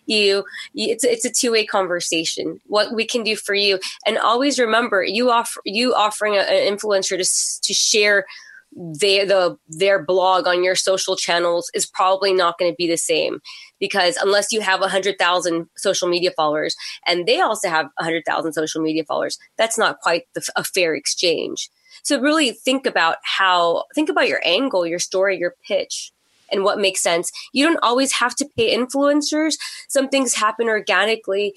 You, 0.06 0.44
it's 0.74 1.02
it's 1.02 1.24
a 1.24 1.30
two-way 1.30 1.64
conversation 1.64 2.60
what 2.66 2.92
we 2.94 3.06
can 3.06 3.22
do 3.22 3.36
for 3.36 3.54
you. 3.54 3.78
And 4.04 4.18
always 4.18 4.58
remember 4.58 5.02
you 5.02 5.30
offer 5.30 5.62
you 5.64 5.94
offering 5.94 6.36
an 6.36 6.44
influencer 6.46 7.16
to 7.16 7.60
to 7.62 7.72
share 7.72 8.26
their 8.74 9.24
the 9.24 9.56
their 9.68 10.02
blog 10.02 10.46
on 10.46 10.64
your 10.64 10.74
social 10.74 11.16
channels 11.16 11.70
is 11.74 11.86
probably 11.86 12.32
not 12.32 12.58
going 12.58 12.70
to 12.70 12.76
be 12.76 12.88
the 12.88 12.96
same. 12.96 13.40
Because 13.78 14.16
unless 14.16 14.52
you 14.52 14.60
have 14.60 14.80
100,000 14.80 15.68
social 15.76 16.08
media 16.08 16.30
followers 16.36 16.74
and 17.06 17.26
they 17.26 17.40
also 17.40 17.68
have 17.68 17.86
100,000 17.98 18.52
social 18.52 18.82
media 18.82 19.04
followers 19.04 19.38
that's 19.56 19.78
not 19.78 20.00
quite 20.00 20.24
the, 20.34 20.46
a 20.56 20.64
fair 20.64 20.94
exchange. 20.94 21.70
So 22.02 22.20
really 22.20 22.52
think 22.52 22.86
about 22.86 23.16
how 23.22 23.84
think 23.94 24.08
about 24.08 24.28
your 24.28 24.40
angle 24.44 24.86
your 24.86 24.98
story 24.98 25.38
your 25.38 25.54
pitch 25.66 26.12
and 26.50 26.64
what 26.64 26.78
makes 26.78 27.02
sense. 27.02 27.30
You 27.52 27.66
don't 27.66 27.82
always 27.82 28.12
have 28.12 28.34
to 28.36 28.48
pay 28.56 28.76
influencers. 28.76 29.56
Some 29.88 30.08
things 30.08 30.34
happen 30.34 30.68
organically 30.68 31.54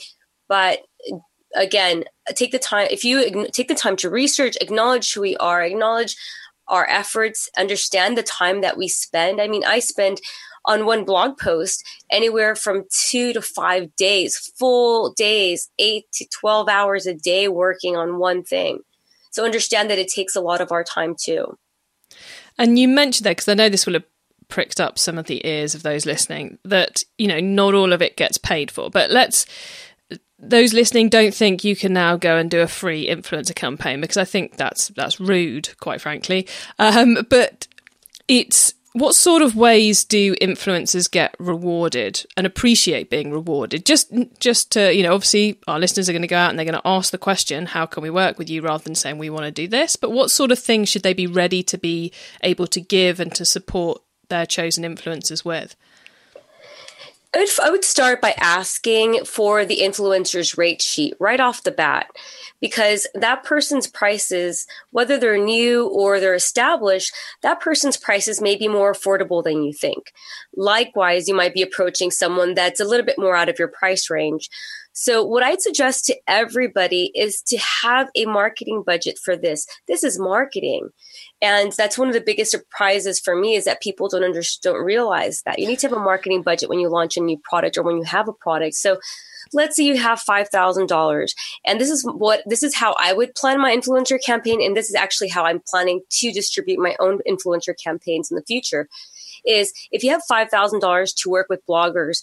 but 0.48 0.80
again 1.56 2.04
take 2.36 2.52
the 2.52 2.60
time 2.60 2.88
if 2.92 3.04
you 3.04 3.48
take 3.52 3.68
the 3.68 3.76
time 3.76 3.96
to 3.96 4.10
research 4.10 4.58
acknowledge 4.60 5.14
who 5.14 5.22
we 5.22 5.38
are 5.38 5.64
acknowledge 5.64 6.18
our 6.68 6.88
efforts, 6.90 7.50
understand 7.58 8.18
the 8.18 8.24
time 8.24 8.62
that 8.62 8.78
we 8.78 8.88
spend. 8.88 9.42
I 9.42 9.48
mean, 9.48 9.64
I 9.64 9.80
spend 9.80 10.22
on 10.66 10.86
one 10.86 11.06
blog 11.06 11.38
post 11.38 11.84
anywhere 12.12 12.56
from 12.56 12.84
two 13.10 13.34
to 13.34 13.42
five 13.42 13.96
days, 13.96 14.52
full 14.60 15.14
days, 15.14 15.70
eight 15.80 16.06
to 16.14 16.28
12 16.40 16.68
hours 16.68 17.08
a 17.08 17.14
day 17.14 17.48
working 17.48 17.96
on 17.96 18.20
one 18.20 18.44
thing. 18.44 18.80
So 19.32 19.46
understand 19.46 19.90
that 19.90 20.00
it 20.00 20.10
takes 20.10 20.36
a 20.36 20.42
lot 20.42 20.62
of 20.62 20.72
our 20.72 20.84
time 20.84 21.16
too. 21.18 21.58
And 22.58 22.78
you 22.78 22.88
mentioned 22.88 23.26
that 23.26 23.38
because 23.38 23.48
I 23.48 23.54
know 23.54 23.70
this 23.70 23.86
will 23.86 23.94
have 23.94 24.06
pricked 24.48 24.80
up 24.80 24.98
some 24.98 25.18
of 25.18 25.28
the 25.28 25.46
ears 25.48 25.76
of 25.76 25.84
those 25.84 26.06
listening 26.06 26.58
that, 26.64 27.04
you 27.18 27.28
know, 27.28 27.40
not 27.40 27.74
all 27.74 27.94
of 27.94 28.02
it 28.02 28.18
gets 28.18 28.38
paid 28.38 28.72
for. 28.72 28.90
But 28.90 29.12
let's 29.12 29.46
those 30.40 30.74
listening 30.74 31.10
don't 31.10 31.34
think 31.34 31.64
you 31.64 31.76
can 31.76 31.94
now 31.94 32.16
go 32.16 32.38
and 32.38 32.50
do 32.50 32.62
a 32.62 32.68
free 32.68 33.08
influencer 33.08 33.56
campaign 33.56 34.02
because 34.02 34.18
I 34.18 34.26
think 34.26 34.58
that's 34.58 34.90
that's 34.90 35.20
rude, 35.20 35.78
quite 35.80 36.02
frankly. 36.02 36.48
Um, 36.78 37.26
but 37.30 37.68
it's 38.28 38.74
what 38.94 39.16
sort 39.16 39.42
of 39.42 39.56
ways 39.56 40.04
do 40.04 40.36
influencers 40.36 41.10
get 41.10 41.36
rewarded 41.40 42.26
and 42.36 42.48
appreciate 42.48 43.10
being 43.10 43.32
rewarded? 43.32 43.86
Just 43.86 44.12
just 44.40 44.72
to, 44.72 44.94
you 44.94 45.04
know, 45.04 45.14
obviously 45.14 45.60
our 45.68 45.80
listeners 45.80 46.10
are 46.10 46.14
going 46.14 46.22
to 46.22 46.28
go 46.28 46.38
out 46.38 46.50
and 46.50 46.58
they're 46.58 46.66
going 46.66 46.82
to 46.82 46.88
ask 46.88 47.12
the 47.12 47.18
question, 47.18 47.66
how 47.66 47.86
can 47.86 48.04
we 48.04 48.10
work 48.10 48.38
with 48.38 48.50
you 48.50 48.62
rather 48.62 48.84
than 48.84 48.96
saying 48.96 49.18
we 49.18 49.30
want 49.30 49.46
to 49.46 49.52
do 49.52 49.68
this? 49.68 49.96
But 49.96 50.12
what 50.12 50.32
sort 50.32 50.52
of 50.52 50.60
things 50.60 50.90
should 50.90 51.04
they 51.04 51.14
be 51.14 51.28
ready 51.28 51.64
to 51.64 51.78
be 51.78 52.12
able 52.42 52.68
to 52.68 52.82
give 52.82 53.20
and 53.20 53.34
to 53.36 53.46
support 53.46 54.02
their 54.30 54.46
chosen 54.46 54.84
influencers 54.84 55.44
with? 55.46 55.76
I 57.38 57.42
would, 57.42 57.50
I 57.62 57.70
would 57.70 57.86
start 57.86 58.20
by 58.20 58.34
asking 58.40 59.24
for 59.26 59.64
the 59.64 59.82
influencer's 59.82 60.58
rate 60.58 60.82
sheet 60.82 61.14
right 61.20 61.40
off 61.40 61.62
the 61.62 61.72
bat 61.72 62.10
because 62.60 63.06
that 63.14 63.44
person's 63.44 63.86
prices, 63.86 64.66
whether 64.90 65.20
they're 65.20 65.38
new 65.38 65.88
or 65.88 66.20
they're 66.20 66.34
established, 66.34 67.14
that 67.44 67.60
person's 67.60 67.96
prices 67.96 68.42
may 68.42 68.56
be 68.56 68.68
more 68.68 68.92
affordable 68.92 69.44
than 69.44 69.62
you 69.62 69.72
think. 69.72 70.12
Likewise, 70.56 71.28
you 71.28 71.36
might 71.36 71.54
be 71.54 71.62
approaching 71.62 72.10
someone 72.10 72.56
that's 72.56 72.80
a 72.80 72.86
little 72.86 73.06
bit 73.06 73.20
more 73.20 73.36
out 73.36 73.50
of 73.50 73.60
your 73.60 73.68
price 73.68 74.10
range. 74.10 74.50
So, 75.00 75.24
what 75.24 75.44
I'd 75.44 75.62
suggest 75.62 76.06
to 76.06 76.16
everybody 76.28 77.12
is 77.14 77.44
to 77.50 77.58
have 77.84 78.10
a 78.16 78.26
marketing 78.26 78.82
budget 78.84 79.20
for 79.24 79.38
this. 79.38 79.68
This 79.88 80.04
is 80.04 80.18
marketing. 80.18 80.90
And 81.40 81.72
that's 81.72 82.00
one 82.00 82.08
of 82.08 82.16
the 82.16 82.20
biggest 82.20 82.50
surprises 82.50 83.20
for 83.20 83.36
me 83.36 83.56
is 83.56 83.66
that 83.66 83.80
people 83.80 84.10
don't 84.10 84.24
under, 84.24 84.42
don't 84.64 84.84
realize 84.84 85.44
that 85.46 85.60
you 85.60 85.68
need 85.68 85.78
to 85.80 85.90
have 85.90 85.96
a 85.96 86.02
marketing 86.02 86.42
budget 86.42 86.68
when 86.68 86.80
you 86.80 86.90
launch 86.90 87.16
a 87.16 87.22
new 87.22 87.40
product 87.44 87.78
or 87.78 87.84
when 87.84 87.98
you 87.98 88.06
have 88.06 88.28
a 88.28 88.34
product. 88.34 88.74
So, 88.74 88.98
let's 89.54 89.76
say 89.76 89.84
you 89.84 90.00
have 90.00 90.20
$5,000 90.20 91.30
and 91.64 91.80
this 91.80 91.92
is 91.92 92.04
what 92.04 92.42
this 92.48 92.64
is 92.64 92.74
how 92.74 92.96
I 93.00 93.14
would 93.14 93.36
plan 93.36 93.62
my 93.62 93.78
influencer 93.78 94.18
campaign 94.26 94.64
and 94.64 94.76
this 94.76 94.90
is 94.90 94.96
actually 94.96 95.30
how 95.30 95.46
I'm 95.46 95.62
planning 95.70 96.02
to 96.10 96.32
distribute 96.32 96.80
my 96.80 96.96
own 97.00 97.20
influencer 97.30 97.76
campaigns 97.82 98.32
in 98.32 98.36
the 98.36 98.44
future 98.48 98.90
is 99.46 99.72
if 99.92 100.04
you 100.04 100.10
have 100.10 100.24
$5,000 100.30 101.16
to 101.16 101.30
work 101.30 101.46
with 101.50 101.66
bloggers 101.70 102.22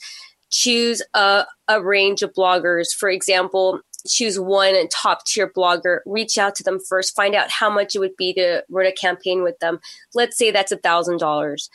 choose 0.54 1.02
a, 1.14 1.44
a 1.66 1.82
range 1.82 2.22
of 2.22 2.32
bloggers. 2.32 2.94
For 2.94 3.08
example, 3.08 3.80
choose 4.06 4.38
one 4.38 4.88
top 4.88 5.24
tier 5.26 5.50
blogger, 5.50 5.98
reach 6.06 6.38
out 6.38 6.54
to 6.54 6.62
them 6.62 6.78
first, 6.78 7.16
find 7.16 7.34
out 7.34 7.50
how 7.50 7.68
much 7.68 7.96
it 7.96 7.98
would 7.98 8.16
be 8.16 8.32
to 8.34 8.62
run 8.70 8.86
a 8.86 8.92
campaign 8.92 9.42
with 9.42 9.58
them. 9.58 9.80
Let's 10.14 10.38
say 10.38 10.50
that's 10.50 10.70
a 10.70 10.76
thousand 10.76 11.18
dollars. 11.18 11.68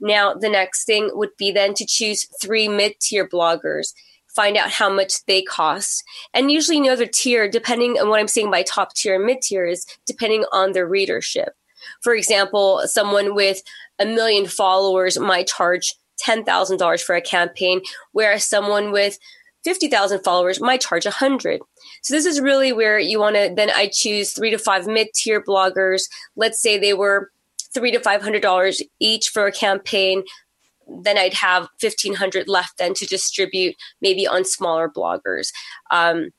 Now, 0.00 0.34
the 0.34 0.50
next 0.50 0.84
thing 0.84 1.10
would 1.14 1.34
be 1.38 1.50
then 1.50 1.72
to 1.74 1.86
choose 1.86 2.28
three 2.42 2.68
mid 2.68 3.00
tier 3.00 3.26
bloggers, 3.26 3.94
find 4.26 4.58
out 4.58 4.70
how 4.70 4.92
much 4.92 5.24
they 5.24 5.40
cost. 5.40 6.04
And 6.34 6.52
usually, 6.52 6.76
another 6.76 7.06
tier, 7.06 7.48
depending 7.48 7.98
on 7.98 8.10
what 8.10 8.20
I'm 8.20 8.28
saying 8.28 8.50
by 8.50 8.64
top 8.64 8.92
tier 8.92 9.14
and 9.14 9.24
mid 9.24 9.40
tier, 9.40 9.64
is 9.64 9.86
depending 10.06 10.44
on 10.52 10.72
their 10.72 10.86
readership. 10.86 11.54
For 12.02 12.14
example, 12.14 12.82
someone 12.84 13.34
with 13.34 13.62
a 13.98 14.04
million 14.04 14.46
followers 14.46 15.18
might 15.18 15.46
charge 15.46 15.94
$10,000 16.24 17.02
for 17.02 17.14
a 17.14 17.20
campaign, 17.20 17.80
whereas 18.12 18.46
someone 18.46 18.92
with 18.92 19.18
50,000 19.64 20.22
followers 20.22 20.60
might 20.60 20.80
charge 20.80 21.04
100. 21.04 21.60
So 22.02 22.14
this 22.14 22.24
is 22.24 22.40
really 22.40 22.72
where 22.72 23.00
you 23.00 23.18
want 23.18 23.34
to 23.34 23.52
then 23.54 23.70
I 23.70 23.88
choose 23.92 24.32
3 24.32 24.52
to 24.52 24.58
5 24.58 24.86
mid-tier 24.86 25.42
bloggers. 25.42 26.02
Let's 26.36 26.62
say 26.62 26.78
they 26.78 26.94
were 26.94 27.32
3 27.74 27.90
to 27.90 28.00
500 28.00 28.40
dollars 28.40 28.80
each 29.00 29.28
for 29.28 29.46
a 29.46 29.52
campaign. 29.52 30.22
Then 30.86 31.18
I'd 31.18 31.34
have 31.34 31.68
1500 31.80 32.48
left 32.48 32.78
then 32.78 32.94
to 32.94 33.06
distribute 33.06 33.74
maybe 34.00 34.24
on 34.24 34.44
smaller 34.44 34.88
bloggers. 34.88 35.52
Um, 35.90 36.30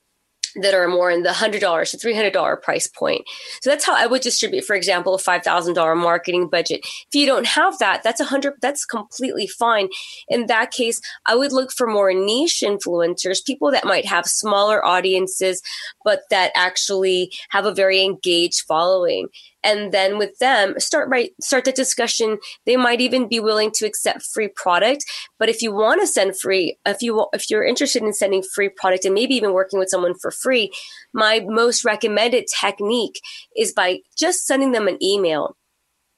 that 0.56 0.74
are 0.74 0.88
more 0.88 1.10
in 1.10 1.22
the 1.22 1.30
$100 1.30 1.60
to 1.90 1.96
$300 1.96 2.62
price 2.62 2.86
point. 2.88 3.22
So 3.60 3.70
that's 3.70 3.84
how 3.84 3.94
I 3.94 4.06
would 4.06 4.22
distribute, 4.22 4.64
for 4.64 4.76
example, 4.76 5.14
a 5.14 5.18
$5,000 5.18 5.96
marketing 5.96 6.48
budget. 6.48 6.80
If 6.82 7.14
you 7.14 7.26
don't 7.26 7.46
have 7.46 7.78
that, 7.78 8.02
that's 8.02 8.20
a 8.20 8.24
hundred, 8.24 8.54
that's 8.60 8.84
completely 8.84 9.46
fine. 9.46 9.88
In 10.28 10.46
that 10.46 10.70
case, 10.70 11.00
I 11.26 11.34
would 11.34 11.52
look 11.52 11.72
for 11.72 11.86
more 11.86 12.12
niche 12.12 12.62
influencers, 12.64 13.44
people 13.44 13.70
that 13.70 13.84
might 13.84 14.06
have 14.06 14.26
smaller 14.26 14.84
audiences, 14.84 15.62
but 16.04 16.22
that 16.30 16.52
actually 16.54 17.32
have 17.50 17.66
a 17.66 17.74
very 17.74 18.02
engaged 18.02 18.64
following 18.66 19.28
and 19.62 19.92
then 19.92 20.18
with 20.18 20.38
them 20.38 20.78
start 20.78 21.08
right 21.08 21.30
start 21.40 21.64
the 21.64 21.72
discussion. 21.72 22.38
They 22.66 22.76
might 22.76 23.00
even 23.00 23.28
be 23.28 23.40
willing 23.40 23.70
to 23.72 23.86
accept 23.86 24.22
free 24.22 24.48
product. 24.48 25.04
But 25.38 25.48
if 25.48 25.62
you 25.62 25.72
want 25.72 26.00
to 26.00 26.06
send 26.06 26.38
free 26.38 26.78
if 26.86 27.02
you 27.02 27.26
if 27.32 27.50
you're 27.50 27.64
interested 27.64 28.02
in 28.02 28.12
sending 28.12 28.42
free 28.54 28.68
product 28.68 29.04
and 29.04 29.14
maybe 29.14 29.34
even 29.34 29.52
working 29.52 29.78
with 29.78 29.88
someone 29.88 30.14
for 30.20 30.30
free 30.30 30.72
my 31.12 31.44
most 31.46 31.84
recommended 31.84 32.46
technique 32.60 33.20
is 33.56 33.72
by 33.72 33.98
just 34.16 34.46
sending 34.46 34.72
them 34.72 34.88
an 34.88 35.02
email 35.02 35.56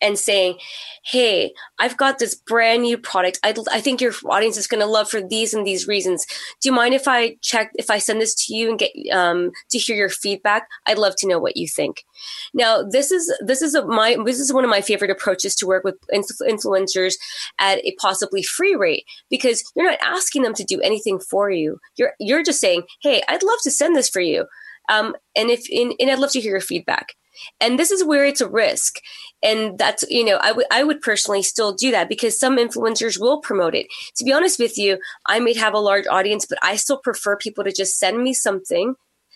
and 0.00 0.18
saying, 0.18 0.58
Hey, 1.04 1.52
I've 1.78 1.96
got 1.96 2.18
this 2.18 2.34
brand 2.34 2.82
new 2.82 2.98
product. 2.98 3.38
I, 3.42 3.54
I 3.72 3.80
think 3.80 4.00
your 4.00 4.12
audience 4.26 4.56
is 4.56 4.66
going 4.66 4.80
to 4.80 4.86
love 4.86 5.08
for 5.08 5.20
these 5.22 5.54
and 5.54 5.66
these 5.66 5.88
reasons. 5.88 6.26
Do 6.60 6.68
you 6.68 6.74
mind 6.74 6.94
if 6.94 7.08
I 7.08 7.36
check, 7.40 7.70
if 7.74 7.90
I 7.90 7.98
send 7.98 8.20
this 8.20 8.34
to 8.46 8.54
you 8.54 8.68
and 8.70 8.78
get, 8.78 8.90
um, 9.12 9.52
to 9.70 9.78
hear 9.78 9.96
your 9.96 10.08
feedback? 10.08 10.68
I'd 10.86 10.98
love 10.98 11.16
to 11.16 11.28
know 11.28 11.38
what 11.38 11.56
you 11.56 11.66
think. 11.66 12.04
Now, 12.52 12.82
this 12.82 13.10
is, 13.10 13.32
this 13.40 13.62
is 13.62 13.74
a, 13.74 13.86
my, 13.86 14.16
this 14.24 14.40
is 14.40 14.52
one 14.52 14.64
of 14.64 14.70
my 14.70 14.82
favorite 14.82 15.10
approaches 15.10 15.54
to 15.56 15.66
work 15.66 15.84
with 15.84 15.96
influencers 16.12 17.14
at 17.58 17.78
a 17.78 17.94
possibly 17.98 18.42
free 18.42 18.74
rate 18.74 19.04
because 19.30 19.64
you're 19.74 19.90
not 19.90 20.00
asking 20.02 20.42
them 20.42 20.54
to 20.54 20.64
do 20.64 20.80
anything 20.80 21.18
for 21.18 21.50
you. 21.50 21.78
You're, 21.96 22.12
you're 22.18 22.42
just 22.42 22.60
saying, 22.60 22.82
Hey, 23.02 23.22
I'd 23.28 23.42
love 23.42 23.58
to 23.62 23.70
send 23.70 23.96
this 23.96 24.08
for 24.08 24.20
you. 24.20 24.46
Um, 24.90 25.14
and 25.36 25.50
if, 25.50 25.64
and, 25.70 25.94
and 26.00 26.10
I'd 26.10 26.18
love 26.18 26.32
to 26.32 26.40
hear 26.40 26.52
your 26.52 26.60
feedback. 26.60 27.14
And 27.60 27.78
this 27.78 27.90
is 27.90 28.04
where 28.04 28.24
it's 28.24 28.40
a 28.40 28.48
risk. 28.48 29.00
And 29.42 29.78
that's, 29.78 30.04
you 30.10 30.24
know, 30.24 30.38
I 30.42 30.52
would 30.52 30.66
I 30.70 30.84
would 30.84 31.00
personally 31.00 31.42
still 31.42 31.72
do 31.72 31.90
that 31.90 32.08
because 32.08 32.38
some 32.38 32.58
influencers 32.58 33.18
will 33.18 33.40
promote 33.40 33.74
it. 33.74 33.86
To 34.16 34.24
be 34.24 34.32
honest 34.32 34.58
with 34.58 34.76
you, 34.76 34.98
I 35.26 35.40
may 35.40 35.54
have 35.54 35.74
a 35.74 35.78
large 35.78 36.06
audience, 36.06 36.46
but 36.46 36.58
I 36.62 36.76
still 36.76 36.98
prefer 36.98 37.36
people 37.36 37.64
to 37.64 37.72
just 37.72 37.98
send 37.98 38.22
me 38.22 38.34
something 38.34 38.94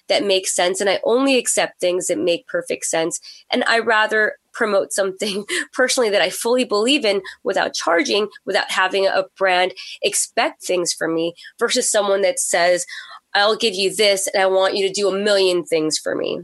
that 0.08 0.24
makes 0.24 0.54
sense. 0.54 0.80
And 0.80 0.90
I 0.90 1.00
only 1.04 1.38
accept 1.38 1.80
things 1.80 2.08
that 2.08 2.18
make 2.18 2.46
perfect 2.46 2.84
sense. 2.84 3.20
And 3.50 3.64
I 3.66 3.78
rather 3.78 4.36
promote 4.52 4.92
something 4.92 5.44
personally 5.72 6.10
that 6.10 6.22
I 6.22 6.30
fully 6.30 6.64
believe 6.64 7.04
in 7.04 7.22
without 7.42 7.74
charging, 7.74 8.28
without 8.44 8.70
having 8.70 9.06
a 9.06 9.24
brand 9.36 9.72
expect 10.02 10.62
things 10.62 10.92
from 10.92 11.14
me 11.14 11.34
versus 11.58 11.90
someone 11.90 12.22
that 12.22 12.38
says, 12.38 12.86
I'll 13.34 13.56
give 13.56 13.74
you 13.74 13.94
this 13.94 14.28
and 14.28 14.42
I 14.42 14.46
want 14.46 14.76
you 14.76 14.86
to 14.86 14.92
do 14.92 15.08
a 15.08 15.18
million 15.18 15.64
things 15.64 15.98
for 15.98 16.14
me 16.14 16.42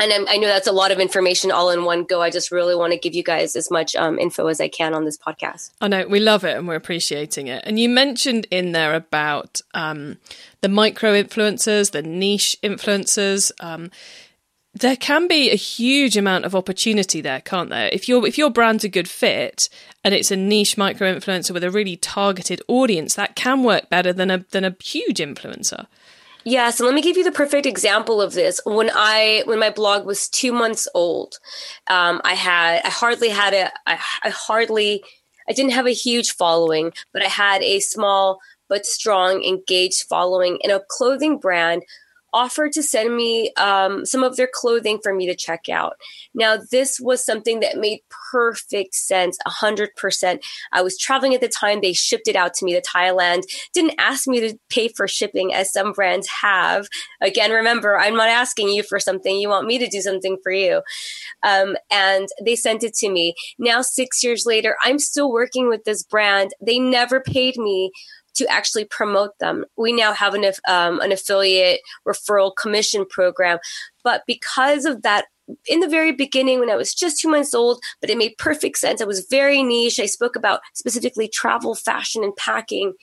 and 0.00 0.12
I'm, 0.12 0.26
i 0.28 0.36
know 0.36 0.48
that's 0.48 0.66
a 0.66 0.72
lot 0.72 0.90
of 0.90 0.98
information 0.98 1.50
all 1.50 1.70
in 1.70 1.84
one 1.84 2.04
go. 2.04 2.22
I 2.22 2.30
just 2.30 2.50
really 2.50 2.74
want 2.74 2.92
to 2.92 2.98
give 2.98 3.14
you 3.14 3.22
guys 3.22 3.54
as 3.54 3.70
much 3.70 3.94
um, 3.94 4.18
info 4.18 4.46
as 4.46 4.60
I 4.60 4.68
can 4.68 4.94
on 4.94 5.04
this 5.04 5.18
podcast. 5.18 5.70
I 5.80 5.88
know 5.88 6.06
we 6.06 6.20
love 6.20 6.44
it 6.44 6.56
and 6.56 6.66
we're 6.66 6.74
appreciating 6.74 7.46
it. 7.46 7.62
And 7.66 7.78
you 7.78 7.88
mentioned 7.88 8.46
in 8.50 8.72
there 8.72 8.94
about 8.94 9.60
um, 9.74 10.18
the 10.62 10.68
micro 10.68 11.12
influencers, 11.12 11.92
the 11.92 12.02
niche 12.02 12.56
influencers. 12.62 13.52
Um, 13.60 13.90
there 14.72 14.96
can 14.96 15.26
be 15.26 15.50
a 15.50 15.56
huge 15.56 16.16
amount 16.16 16.44
of 16.44 16.54
opportunity 16.54 17.20
there, 17.20 17.40
can't 17.40 17.70
there? 17.70 17.88
If 17.92 18.08
your 18.08 18.26
if 18.26 18.38
your 18.38 18.50
brand's 18.50 18.84
a 18.84 18.88
good 18.88 19.08
fit 19.08 19.68
and 20.04 20.14
it's 20.14 20.30
a 20.30 20.36
niche 20.36 20.78
micro 20.78 21.12
influencer 21.12 21.50
with 21.50 21.64
a 21.64 21.70
really 21.70 21.96
targeted 21.96 22.62
audience, 22.68 23.14
that 23.16 23.34
can 23.34 23.64
work 23.64 23.90
better 23.90 24.12
than 24.12 24.30
a 24.30 24.38
than 24.50 24.64
a 24.64 24.76
huge 24.82 25.18
influencer. 25.18 25.86
Yeah, 26.44 26.70
so 26.70 26.84
let 26.84 26.94
me 26.94 27.02
give 27.02 27.16
you 27.16 27.24
the 27.24 27.32
perfect 27.32 27.66
example 27.66 28.20
of 28.20 28.32
this. 28.32 28.60
When 28.64 28.90
I 28.94 29.42
when 29.46 29.58
my 29.58 29.70
blog 29.70 30.06
was 30.06 30.28
two 30.28 30.52
months 30.52 30.88
old, 30.94 31.38
um, 31.88 32.20
I 32.24 32.34
had 32.34 32.80
I 32.84 32.88
hardly 32.88 33.28
had 33.28 33.52
a 33.54 33.70
I, 33.86 33.98
I 34.22 34.30
hardly 34.30 35.02
I 35.48 35.52
didn't 35.52 35.72
have 35.72 35.86
a 35.86 35.92
huge 35.92 36.32
following, 36.32 36.92
but 37.12 37.22
I 37.22 37.28
had 37.28 37.62
a 37.62 37.80
small 37.80 38.40
but 38.68 38.86
strong 38.86 39.42
engaged 39.44 40.04
following 40.08 40.58
in 40.62 40.70
a 40.70 40.80
clothing 40.88 41.38
brand 41.38 41.82
offered 42.32 42.72
to 42.72 42.82
send 42.82 43.16
me 43.16 43.52
um, 43.56 44.04
some 44.04 44.22
of 44.22 44.36
their 44.36 44.48
clothing 44.52 44.98
for 45.02 45.14
me 45.14 45.26
to 45.26 45.34
check 45.34 45.68
out. 45.68 45.94
Now, 46.34 46.58
this 46.70 47.00
was 47.00 47.24
something 47.24 47.60
that 47.60 47.78
made 47.78 48.00
perfect 48.30 48.94
sense, 48.94 49.38
100%. 49.46 50.40
I 50.72 50.82
was 50.82 50.98
traveling 50.98 51.34
at 51.34 51.40
the 51.40 51.48
time. 51.48 51.80
They 51.80 51.92
shipped 51.92 52.28
it 52.28 52.36
out 52.36 52.54
to 52.54 52.64
me 52.64 52.72
to 52.72 52.82
Thailand. 52.82 53.42
Didn't 53.72 53.94
ask 53.98 54.26
me 54.26 54.40
to 54.40 54.58
pay 54.68 54.88
for 54.88 55.08
shipping 55.08 55.52
as 55.52 55.72
some 55.72 55.92
brands 55.92 56.28
have. 56.42 56.86
Again, 57.20 57.50
remember, 57.50 57.98
I'm 57.98 58.16
not 58.16 58.28
asking 58.28 58.68
you 58.68 58.82
for 58.82 59.00
something. 59.00 59.36
You 59.36 59.48
want 59.48 59.66
me 59.66 59.78
to 59.78 59.88
do 59.88 60.00
something 60.00 60.36
for 60.42 60.52
you. 60.52 60.82
Um, 61.42 61.76
and 61.90 62.28
they 62.44 62.56
sent 62.56 62.82
it 62.84 62.94
to 62.94 63.10
me. 63.10 63.34
Now, 63.58 63.82
six 63.82 64.22
years 64.22 64.44
later, 64.46 64.76
I'm 64.82 64.98
still 64.98 65.32
working 65.32 65.68
with 65.68 65.84
this 65.84 66.02
brand. 66.02 66.52
They 66.60 66.78
never 66.78 67.20
paid 67.20 67.56
me 67.56 67.90
to 68.40 68.50
actually 68.50 68.84
promote 68.84 69.38
them. 69.38 69.64
We 69.76 69.92
now 69.92 70.12
have 70.12 70.34
an, 70.34 70.44
um, 70.66 71.00
an 71.00 71.12
affiliate 71.12 71.80
referral 72.06 72.54
commission 72.56 73.04
program. 73.08 73.58
But 74.02 74.22
because 74.26 74.84
of 74.84 75.02
that, 75.02 75.26
in 75.66 75.80
the 75.80 75.88
very 75.88 76.12
beginning, 76.12 76.60
when 76.60 76.70
I 76.70 76.76
was 76.76 76.94
just 76.94 77.20
two 77.20 77.28
months 77.28 77.54
old, 77.54 77.82
but 78.00 78.10
it 78.10 78.18
made 78.18 78.38
perfect 78.38 78.78
sense. 78.78 79.00
I 79.00 79.04
was 79.04 79.26
very 79.28 79.62
niche. 79.62 80.00
I 80.00 80.06
spoke 80.06 80.36
about 80.36 80.60
specifically 80.74 81.28
travel, 81.28 81.74
fashion, 81.74 82.24
and 82.24 82.34
packing. 82.36 82.94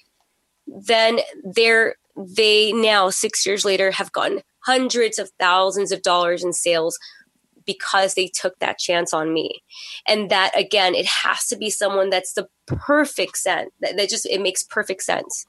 Then 0.66 1.20
they're, 1.44 1.96
they 2.16 2.72
now, 2.72 3.10
six 3.10 3.46
years 3.46 3.64
later, 3.64 3.92
have 3.92 4.12
gotten 4.12 4.42
hundreds 4.66 5.20
of 5.20 5.30
thousands 5.40 5.92
of 5.92 6.02
dollars 6.02 6.44
in 6.44 6.54
sales 6.54 6.98
because 7.68 8.16
they 8.16 8.28
took 8.28 8.58
that 8.58 8.80
chance 8.80 9.14
on 9.14 9.32
me. 9.32 9.62
And 10.08 10.32
that 10.32 10.58
again, 10.58 10.96
it 10.96 11.06
has 11.06 11.46
to 11.48 11.56
be 11.58 11.70
someone 11.70 12.10
that's 12.10 12.34
the 12.34 12.48
perfect 12.66 13.38
sense. 13.38 13.70
That, 13.82 13.98
that 13.98 14.10
just 14.10 14.26
it 14.26 14.42
makes 14.42 14.64
perfect 14.64 15.04
sense. 15.04 15.46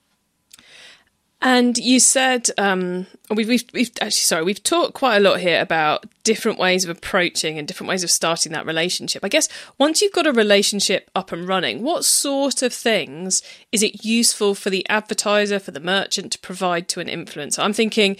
And 1.40 1.78
you 1.78 2.00
said 2.00 2.50
um, 2.58 3.06
we've, 3.30 3.46
we've, 3.46 3.64
we've 3.72 3.90
actually 4.00 4.10
sorry 4.10 4.42
we've 4.42 4.62
talked 4.62 4.94
quite 4.94 5.18
a 5.18 5.20
lot 5.20 5.38
here 5.38 5.60
about 5.60 6.04
different 6.24 6.58
ways 6.58 6.82
of 6.82 6.90
approaching 6.90 7.58
and 7.58 7.68
different 7.68 7.88
ways 7.88 8.02
of 8.02 8.10
starting 8.10 8.50
that 8.52 8.66
relationship. 8.66 9.24
I 9.24 9.28
guess 9.28 9.48
once 9.78 10.02
you've 10.02 10.12
got 10.12 10.26
a 10.26 10.32
relationship 10.32 11.10
up 11.14 11.30
and 11.30 11.46
running, 11.46 11.84
what 11.84 12.04
sort 12.04 12.62
of 12.62 12.72
things 12.72 13.40
is 13.70 13.84
it 13.84 14.04
useful 14.04 14.56
for 14.56 14.70
the 14.70 14.88
advertiser 14.88 15.60
for 15.60 15.70
the 15.70 15.78
merchant 15.78 16.32
to 16.32 16.40
provide 16.40 16.88
to 16.88 17.00
an 17.00 17.06
influencer? 17.06 17.60
I'm 17.60 17.72
thinking 17.72 18.16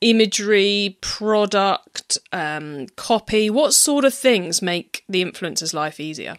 imagery, 0.00 0.98
product, 1.00 2.18
um, 2.32 2.86
copy? 2.96 3.50
What 3.50 3.74
sort 3.74 4.04
of 4.04 4.14
things 4.14 4.62
make 4.62 5.04
the 5.08 5.24
influencer's 5.24 5.74
life 5.74 6.00
easier? 6.00 6.36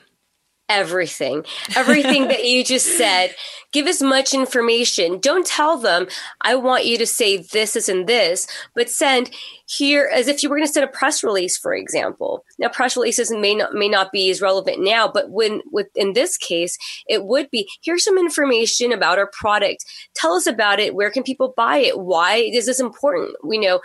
Everything. 0.70 1.46
Everything 1.76 2.28
that 2.28 2.46
you 2.46 2.64
just 2.64 2.98
said. 2.98 3.34
Give 3.74 3.88
as 3.88 4.02
much 4.02 4.34
information. 4.34 5.20
Don't 5.20 5.46
tell 5.46 5.78
them, 5.78 6.08
I 6.42 6.56
want 6.56 6.86
you 6.86 6.98
to 6.98 7.06
say 7.06 7.38
this, 7.38 7.74
this, 7.74 7.90
and 7.90 8.08
this, 8.08 8.48
but 8.76 8.90
send 8.90 9.30
here 9.66 10.10
as 10.14 10.28
if 10.28 10.42
you 10.42 10.50
were 10.50 10.56
going 10.56 10.66
to 10.66 10.72
send 10.72 10.86
a 10.86 10.88
press 10.88 11.22
release, 11.24 11.58
for 11.58 11.74
example. 11.74 12.46
Now, 12.58 12.70
press 12.70 12.96
releases 12.96 13.30
may 13.30 13.56
not 13.56 13.74
may 13.74 13.90
not 13.90 14.12
be 14.12 14.30
as 14.30 14.42
relevant 14.42 14.82
now, 14.82 15.08
but 15.08 15.30
when 15.30 15.62
with 15.72 15.88
in 15.96 16.14
this 16.14 16.38
case, 16.38 16.78
it 17.08 17.26
would 17.26 17.50
be 17.52 17.70
here's 17.82 18.06
some 18.06 18.18
information 18.18 18.94
about 18.94 19.20
our 19.20 19.30
product. 19.34 19.86
Tell 20.16 20.34
us 20.34 20.48
about 20.48 20.80
it. 20.80 20.96
Where 20.96 21.12
can 21.12 21.24
people 21.24 21.54
buy 21.56 21.78
it? 21.78 22.00
Why 22.00 22.38
is 22.38 22.66
this 22.66 22.80
important? 22.80 23.36
We 23.44 23.58
know 23.58 23.82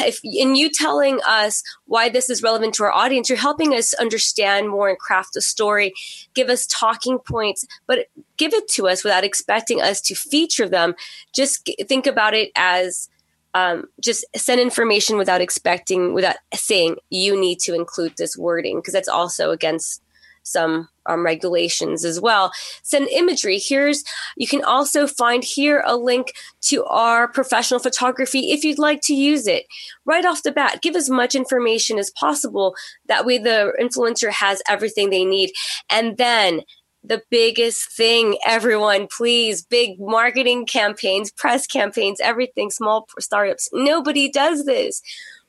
if, 0.00 0.20
in 0.24 0.54
you 0.54 0.70
telling 0.70 1.20
us 1.26 1.62
why 1.86 2.08
this 2.08 2.28
is 2.30 2.42
relevant 2.42 2.74
to 2.74 2.84
our 2.84 2.92
audience, 2.92 3.28
you're 3.28 3.38
helping 3.38 3.74
us 3.74 3.94
understand 3.94 4.68
more 4.68 4.88
and 4.88 4.98
craft 4.98 5.36
a 5.36 5.40
story, 5.40 5.92
give 6.34 6.48
us 6.48 6.66
talking 6.66 7.18
points, 7.18 7.66
but 7.86 8.06
give 8.36 8.52
it 8.54 8.68
to 8.68 8.88
us 8.88 9.02
without 9.04 9.24
expecting 9.24 9.80
us 9.80 10.00
to 10.02 10.14
feature 10.14 10.68
them. 10.68 10.94
Just 11.34 11.68
think 11.88 12.06
about 12.06 12.34
it 12.34 12.50
as 12.56 13.08
um, 13.54 13.86
just 14.00 14.24
send 14.36 14.60
information 14.60 15.16
without 15.16 15.40
expecting, 15.40 16.14
without 16.14 16.36
saying 16.54 16.96
you 17.10 17.38
need 17.38 17.58
to 17.60 17.74
include 17.74 18.14
this 18.16 18.36
wording, 18.36 18.76
because 18.76 18.92
that's 18.94 19.08
also 19.08 19.50
against 19.50 20.02
some 20.42 20.88
um, 21.08 21.24
regulations 21.24 22.04
as 22.04 22.20
well. 22.20 22.52
Send 22.82 23.08
imagery. 23.08 23.58
Here's, 23.58 24.04
you 24.36 24.46
can 24.46 24.62
also 24.62 25.06
find 25.06 25.42
here 25.42 25.82
a 25.86 25.96
link 25.96 26.32
to 26.62 26.84
our 26.84 27.28
professional 27.28 27.80
photography 27.80 28.50
if 28.52 28.64
you'd 28.64 28.78
like 28.78 29.00
to 29.02 29.14
use 29.14 29.46
it. 29.46 29.64
Right 30.04 30.24
off 30.24 30.42
the 30.42 30.52
bat, 30.52 30.80
give 30.82 30.96
as 30.96 31.10
much 31.10 31.34
information 31.34 31.98
as 31.98 32.10
possible. 32.10 32.74
That 33.06 33.26
way 33.26 33.38
the 33.38 33.72
influencer 33.80 34.30
has 34.30 34.62
everything 34.68 35.10
they 35.10 35.24
need. 35.24 35.52
And 35.90 36.16
then 36.16 36.62
the 37.04 37.22
biggest 37.30 37.96
thing, 37.96 38.38
everyone, 38.44 39.06
please, 39.06 39.64
big 39.64 39.98
marketing 39.98 40.66
campaigns, 40.66 41.30
press 41.30 41.66
campaigns, 41.66 42.20
everything, 42.20 42.70
small 42.70 43.06
startups. 43.18 43.68
Nobody 43.72 44.30
does 44.30 44.64
this. 44.64 45.00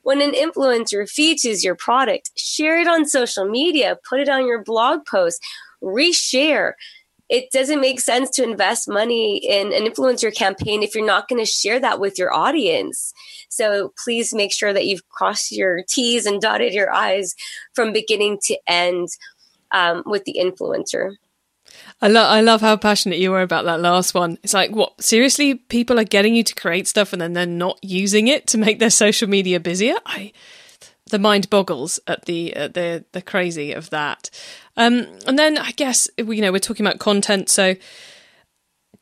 When 0.02 0.20
an 0.22 0.32
influencer 0.32 1.08
features 1.08 1.64
your 1.64 1.74
product, 1.74 2.30
share 2.36 2.80
it 2.80 2.88
on 2.88 3.06
social 3.06 3.44
media, 3.44 3.98
put 4.08 4.20
it 4.20 4.28
on 4.28 4.46
your 4.46 4.62
blog 4.62 5.04
post, 5.06 5.42
reshare. 5.82 6.72
It 7.28 7.50
doesn't 7.52 7.80
make 7.80 8.00
sense 8.00 8.30
to 8.30 8.42
invest 8.42 8.88
money 8.88 9.36
in 9.36 9.72
an 9.72 9.84
influencer 9.84 10.34
campaign 10.34 10.82
if 10.82 10.94
you're 10.94 11.06
not 11.06 11.28
going 11.28 11.40
to 11.40 11.50
share 11.50 11.78
that 11.78 12.00
with 12.00 12.18
your 12.18 12.34
audience. 12.34 13.12
So 13.48 13.92
please 14.02 14.34
make 14.34 14.52
sure 14.52 14.72
that 14.72 14.86
you've 14.86 15.08
crossed 15.10 15.52
your 15.52 15.82
T's 15.88 16.26
and 16.26 16.40
dotted 16.40 16.72
your 16.72 16.92
I's 16.92 17.34
from 17.74 17.92
beginning 17.92 18.38
to 18.44 18.58
end 18.66 19.08
um, 19.70 20.02
with 20.06 20.24
the 20.24 20.38
influencer. 20.40 21.12
I 22.02 22.08
love 22.08 22.30
I 22.30 22.40
love 22.40 22.60
how 22.62 22.76
passionate 22.76 23.18
you 23.18 23.30
were 23.30 23.42
about 23.42 23.66
that 23.66 23.80
last 23.80 24.14
one. 24.14 24.38
It's 24.42 24.54
like, 24.54 24.70
what 24.70 25.02
seriously? 25.02 25.54
People 25.54 25.98
are 26.00 26.04
getting 26.04 26.34
you 26.34 26.42
to 26.44 26.54
create 26.54 26.88
stuff 26.88 27.12
and 27.12 27.20
then 27.20 27.34
they're 27.34 27.46
not 27.46 27.78
using 27.82 28.28
it 28.28 28.46
to 28.48 28.58
make 28.58 28.78
their 28.78 28.90
social 28.90 29.28
media 29.28 29.60
busier. 29.60 29.96
I 30.06 30.32
the 31.10 31.18
mind 31.18 31.50
boggles 31.50 32.00
at 32.06 32.24
the 32.24 32.52
the 32.54 33.04
the 33.12 33.22
crazy 33.22 33.72
of 33.72 33.90
that. 33.90 34.30
Um, 34.76 35.06
and 35.26 35.38
then 35.38 35.58
I 35.58 35.72
guess 35.72 36.08
you 36.16 36.40
know 36.40 36.52
we're 36.52 36.58
talking 36.58 36.86
about 36.86 36.98
content. 36.98 37.50
So, 37.50 37.76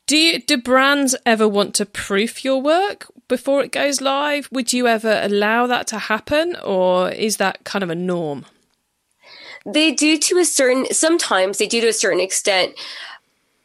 do 0.06 0.16
you, 0.16 0.40
do 0.40 0.56
brands 0.56 1.14
ever 1.24 1.46
want 1.46 1.74
to 1.76 1.86
proof 1.86 2.44
your 2.44 2.60
work 2.60 3.06
before 3.28 3.62
it 3.62 3.70
goes 3.70 4.00
live? 4.00 4.48
Would 4.50 4.72
you 4.72 4.88
ever 4.88 5.20
allow 5.22 5.66
that 5.66 5.86
to 5.88 5.98
happen, 5.98 6.56
or 6.64 7.10
is 7.10 7.36
that 7.36 7.64
kind 7.64 7.84
of 7.84 7.90
a 7.90 7.94
norm? 7.94 8.46
They 9.66 9.92
do 9.92 10.18
to 10.18 10.38
a 10.38 10.44
certain, 10.44 10.86
sometimes 10.92 11.58
they 11.58 11.66
do 11.66 11.80
to 11.80 11.88
a 11.88 11.92
certain 11.92 12.20
extent. 12.20 12.74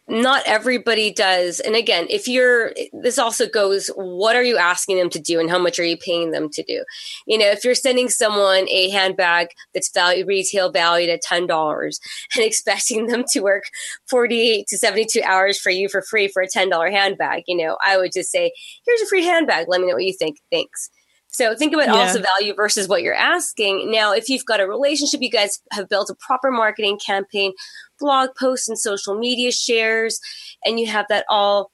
Not 0.06 0.43
everybody 0.45 1.13
does. 1.13 1.62
And 1.62 1.77
again, 1.77 2.08
if 2.10 2.27
you're, 2.27 2.73
this 2.91 3.17
also 3.17 3.47
goes, 3.47 3.89
what 3.95 4.36
are 4.36 4.43
you 4.43 4.58
asking 4.58 4.97
them 4.97 5.10
to 5.12 5.19
do 5.19 5.39
and 5.39 5.49
how 5.49 5.58
much 5.58 5.79
are 5.79 5.86
you 5.86 5.95
paying 5.95 6.32
them 6.32 6.49
to 6.49 6.62
do? 6.62 6.84
You 7.25 7.38
know, 7.38 7.49
if 7.49 7.63
you're 7.63 7.73
sending 7.73 8.10
someone 8.10 8.67
a 8.69 8.89
handbag 8.89 9.47
that's 9.73 9.89
value, 9.93 10.25
retail 10.25 10.71
valued 10.71 11.10
at 11.10 11.21
$10 11.23 11.47
and 12.36 12.43
expecting 12.43 13.08
them 13.08 13.23
to 13.32 13.39
work 13.39 13.63
48 14.10 14.67
to 14.67 14.77
72 14.77 15.21
hours 15.23 15.58
for 15.58 15.69
you 15.69 15.88
for 15.88 16.01
free 16.01 16.27
for 16.27 16.43
a 16.43 16.49
$10 16.49 16.91
handbag, 16.91 17.43
you 17.47 17.56
know, 17.56 17.77
I 17.86 17.97
would 17.97 18.12
just 18.12 18.29
say, 18.29 18.51
here's 18.86 19.01
a 19.01 19.08
free 19.08 19.23
handbag. 19.23 19.69
Let 19.69 19.79
me 19.79 19.88
know 19.88 19.93
what 19.93 20.03
you 20.03 20.13
think. 20.13 20.38
Thanks. 20.51 20.89
So 21.33 21.55
think 21.55 21.73
about 21.73 21.87
yeah. 21.87 21.93
also 21.93 22.21
value 22.21 22.53
versus 22.53 22.87
what 22.87 23.01
you're 23.01 23.15
asking. 23.15 23.91
Now, 23.91 24.13
if 24.13 24.29
you've 24.29 24.45
got 24.45 24.59
a 24.59 24.67
relationship, 24.67 25.21
you 25.21 25.31
guys 25.31 25.59
have 25.71 25.89
built 25.89 26.11
a 26.11 26.15
proper 26.15 26.51
marketing 26.51 26.99
campaign, 27.03 27.53
blog 27.99 28.29
posts 28.39 28.69
and 28.69 28.77
social 28.77 29.17
media 29.17 29.51
shares, 29.51 30.19
and 30.63 30.79
you 30.79 30.87
have 30.87 31.07
that 31.09 31.25
all 31.29 31.71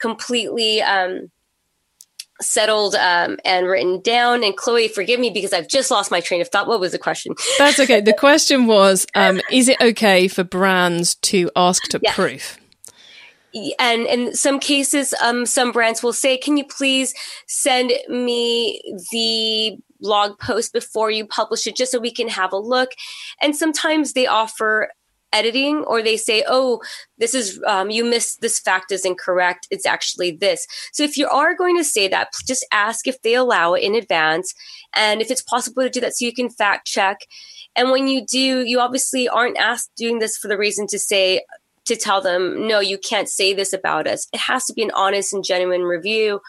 completely 0.00 0.82
um, 0.82 1.28
settled 2.42 2.94
um, 2.94 3.38
and 3.44 3.66
written 3.66 4.00
down. 4.02 4.44
And 4.44 4.54
Chloe, 4.54 4.88
forgive 4.88 5.18
me 5.18 5.30
because 5.30 5.54
I've 5.54 5.68
just 5.68 5.90
lost 5.90 6.10
my 6.10 6.20
train 6.20 6.42
of 6.42 6.48
thought. 6.48 6.66
What 6.66 6.80
was 6.80 6.92
the 6.92 6.98
question? 6.98 7.34
That's 7.58 7.80
okay. 7.80 8.02
The 8.02 8.12
question 8.12 8.66
was, 8.66 9.06
um, 9.14 9.40
is 9.50 9.68
it 9.68 9.80
okay 9.80 10.28
for 10.28 10.44
brands 10.44 11.14
to 11.16 11.50
ask 11.56 11.82
to 11.84 12.00
proof? 12.00 12.58
And 13.78 14.06
in 14.06 14.34
some 14.34 14.60
cases 14.60 15.14
um, 15.22 15.46
some 15.46 15.72
brands 15.72 16.02
will 16.02 16.12
say 16.12 16.36
can 16.36 16.56
you 16.56 16.64
please 16.64 17.14
send 17.46 17.92
me 18.08 18.80
the 19.10 19.76
blog 20.00 20.38
post 20.38 20.72
before 20.72 21.10
you 21.10 21.26
publish 21.26 21.66
it 21.66 21.76
just 21.76 21.92
so 21.92 21.98
we 21.98 22.12
can 22.12 22.28
have 22.28 22.52
a 22.52 22.58
look? 22.58 22.90
And 23.40 23.56
sometimes 23.56 24.12
they 24.12 24.26
offer 24.26 24.90
editing 25.32 25.78
or 25.84 26.02
they 26.02 26.16
say 26.16 26.44
oh 26.48 26.80
this 27.18 27.34
is 27.34 27.62
um, 27.66 27.88
you 27.88 28.04
missed 28.04 28.40
this 28.40 28.58
fact 28.58 28.90
is 28.90 29.04
incorrect 29.04 29.66
it's 29.70 29.86
actually 29.86 30.32
this. 30.32 30.66
So 30.92 31.02
if 31.02 31.16
you 31.16 31.28
are 31.28 31.54
going 31.54 31.76
to 31.76 31.84
say 31.84 32.08
that 32.08 32.28
just 32.46 32.66
ask 32.72 33.06
if 33.06 33.20
they 33.22 33.34
allow 33.34 33.74
it 33.74 33.82
in 33.82 33.94
advance 33.94 34.54
and 34.94 35.20
if 35.20 35.30
it's 35.30 35.42
possible 35.42 35.82
to 35.82 35.90
do 35.90 36.00
that 36.00 36.16
so 36.16 36.24
you 36.24 36.34
can 36.34 36.50
fact 36.50 36.86
check. 36.86 37.18
And 37.76 37.90
when 37.90 38.08
you 38.08 38.26
do 38.26 38.64
you 38.64 38.80
obviously 38.80 39.28
aren't 39.28 39.56
asked 39.56 39.92
doing 39.96 40.18
this 40.18 40.36
for 40.36 40.48
the 40.48 40.58
reason 40.58 40.86
to 40.88 40.98
say 40.98 41.42
to 41.86 41.96
tell 41.96 42.20
them, 42.20 42.66
no, 42.66 42.80
you 42.80 42.98
can't 42.98 43.28
say 43.28 43.52
this 43.52 43.72
about 43.72 44.06
us. 44.06 44.28
It 44.32 44.40
has 44.40 44.66
to 44.66 44.72
be 44.72 44.82
an 44.82 44.92
honest 44.94 45.32
and 45.32 45.44
genuine 45.44 45.82
review 45.82 46.40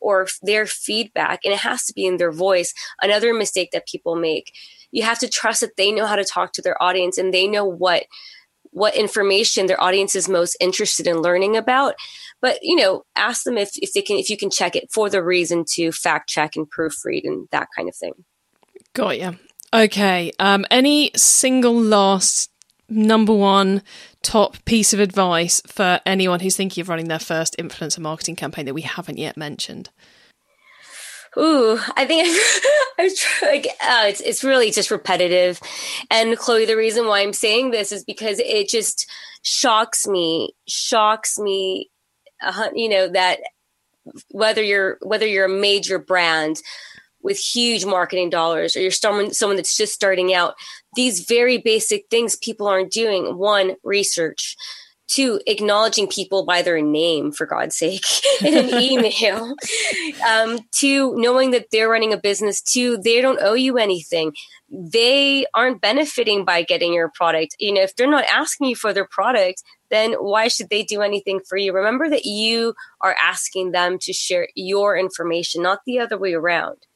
or 0.00 0.26
their 0.42 0.66
feedback, 0.66 1.40
and 1.44 1.52
it 1.52 1.60
has 1.60 1.84
to 1.86 1.92
be 1.92 2.06
in 2.06 2.16
their 2.16 2.32
voice. 2.32 2.72
Another 3.02 3.34
mistake 3.34 3.70
that 3.72 3.86
people 3.86 4.14
make. 4.14 4.52
You 4.90 5.02
have 5.02 5.18
to 5.18 5.28
trust 5.28 5.60
that 5.60 5.76
they 5.76 5.92
know 5.92 6.06
how 6.06 6.16
to 6.16 6.24
talk 6.24 6.52
to 6.52 6.62
their 6.62 6.80
audience 6.82 7.18
and 7.18 7.32
they 7.32 7.46
know 7.46 7.64
what 7.64 8.04
what 8.70 8.94
information 8.94 9.66
their 9.66 9.82
audience 9.82 10.14
is 10.14 10.28
most 10.28 10.56
interested 10.60 11.06
in 11.06 11.22
learning 11.22 11.56
about 11.56 11.94
but 12.40 12.58
you 12.62 12.76
know 12.76 13.02
ask 13.16 13.44
them 13.44 13.56
if, 13.56 13.70
if 13.78 13.92
they 13.92 14.02
can 14.02 14.18
if 14.18 14.28
you 14.30 14.36
can 14.36 14.50
check 14.50 14.76
it 14.76 14.90
for 14.92 15.08
the 15.08 15.22
reason 15.22 15.64
to 15.66 15.90
fact 15.90 16.28
check 16.28 16.54
and 16.56 16.66
proofread 16.70 17.22
and 17.24 17.48
that 17.50 17.68
kind 17.74 17.88
of 17.88 17.96
thing 17.96 18.12
got 18.92 19.18
you 19.18 19.36
okay 19.72 20.30
um 20.38 20.66
any 20.70 21.10
single 21.16 21.80
last 21.80 22.50
number 22.88 23.34
one 23.34 23.82
top 24.22 24.64
piece 24.64 24.92
of 24.92 25.00
advice 25.00 25.60
for 25.66 26.00
anyone 26.06 26.40
who's 26.40 26.56
thinking 26.56 26.80
of 26.80 26.88
running 26.88 27.08
their 27.08 27.18
first 27.18 27.56
influencer 27.58 27.98
marketing 27.98 28.36
campaign 28.36 28.64
that 28.64 28.74
we 28.74 28.82
haven't 28.82 29.18
yet 29.18 29.36
mentioned 29.36 29.90
Ooh, 31.36 31.78
I 31.94 32.06
think 32.06 32.26
I 32.98 33.02
was 33.02 33.24
like, 33.42 33.66
uh, 33.80 34.04
it's 34.06 34.20
it's 34.20 34.42
really 34.42 34.70
just 34.70 34.90
repetitive. 34.90 35.60
And 36.10 36.36
Chloe, 36.36 36.64
the 36.64 36.76
reason 36.76 37.06
why 37.06 37.20
I'm 37.20 37.32
saying 37.32 37.70
this 37.70 37.92
is 37.92 38.02
because 38.02 38.38
it 38.40 38.68
just 38.68 39.08
shocks 39.42 40.06
me, 40.06 40.54
shocks 40.66 41.38
me. 41.38 41.90
Uh, 42.42 42.70
you 42.74 42.88
know 42.88 43.08
that 43.08 43.40
whether 44.30 44.62
you're 44.62 44.98
whether 45.02 45.26
you're 45.26 45.44
a 45.44 45.60
major 45.60 45.98
brand 45.98 46.60
with 47.22 47.38
huge 47.38 47.84
marketing 47.84 48.30
dollars 48.30 48.76
or 48.76 48.80
you're 48.80 48.90
someone 48.90 49.32
someone 49.32 49.56
that's 49.56 49.76
just 49.76 49.92
starting 49.92 50.32
out, 50.34 50.54
these 50.94 51.20
very 51.20 51.58
basic 51.58 52.06
things 52.10 52.36
people 52.36 52.66
aren't 52.66 52.92
doing. 52.92 53.36
One, 53.36 53.76
research. 53.82 54.56
To 55.12 55.40
acknowledging 55.46 56.06
people 56.06 56.44
by 56.44 56.60
their 56.60 56.82
name 56.82 57.32
for 57.32 57.46
god's 57.46 57.74
sake 57.74 58.04
in 58.44 58.54
an 58.54 58.68
email. 58.82 59.54
Um, 60.28 60.60
to 60.80 61.14
knowing 61.16 61.50
that 61.52 61.68
they're 61.72 61.88
running 61.88 62.12
a 62.12 62.18
business. 62.18 62.60
To 62.74 62.98
they 62.98 63.22
don't 63.22 63.40
owe 63.40 63.54
you 63.54 63.78
anything. 63.78 64.32
They 64.70 65.46
aren't 65.54 65.80
benefiting 65.80 66.44
by 66.44 66.62
getting 66.62 66.92
your 66.92 67.10
product. 67.14 67.56
You 67.58 67.72
know 67.72 67.80
if 67.80 67.96
they're 67.96 68.10
not 68.10 68.26
asking 68.30 68.68
you 68.68 68.76
for 68.76 68.92
their 68.92 69.08
product 69.10 69.62
then 69.90 70.12
why 70.12 70.48
should 70.48 70.68
they 70.68 70.82
do 70.82 71.00
anything 71.00 71.40
for 71.40 71.56
you? 71.56 71.72
Remember 71.72 72.10
that 72.10 72.26
you 72.26 72.74
are 73.00 73.16
asking 73.18 73.72
them 73.72 73.98
to 74.00 74.12
share 74.12 74.48
your 74.54 74.98
information 74.98 75.62
not 75.62 75.80
the 75.86 75.98
other 75.98 76.18
way 76.18 76.34
around 76.34 76.86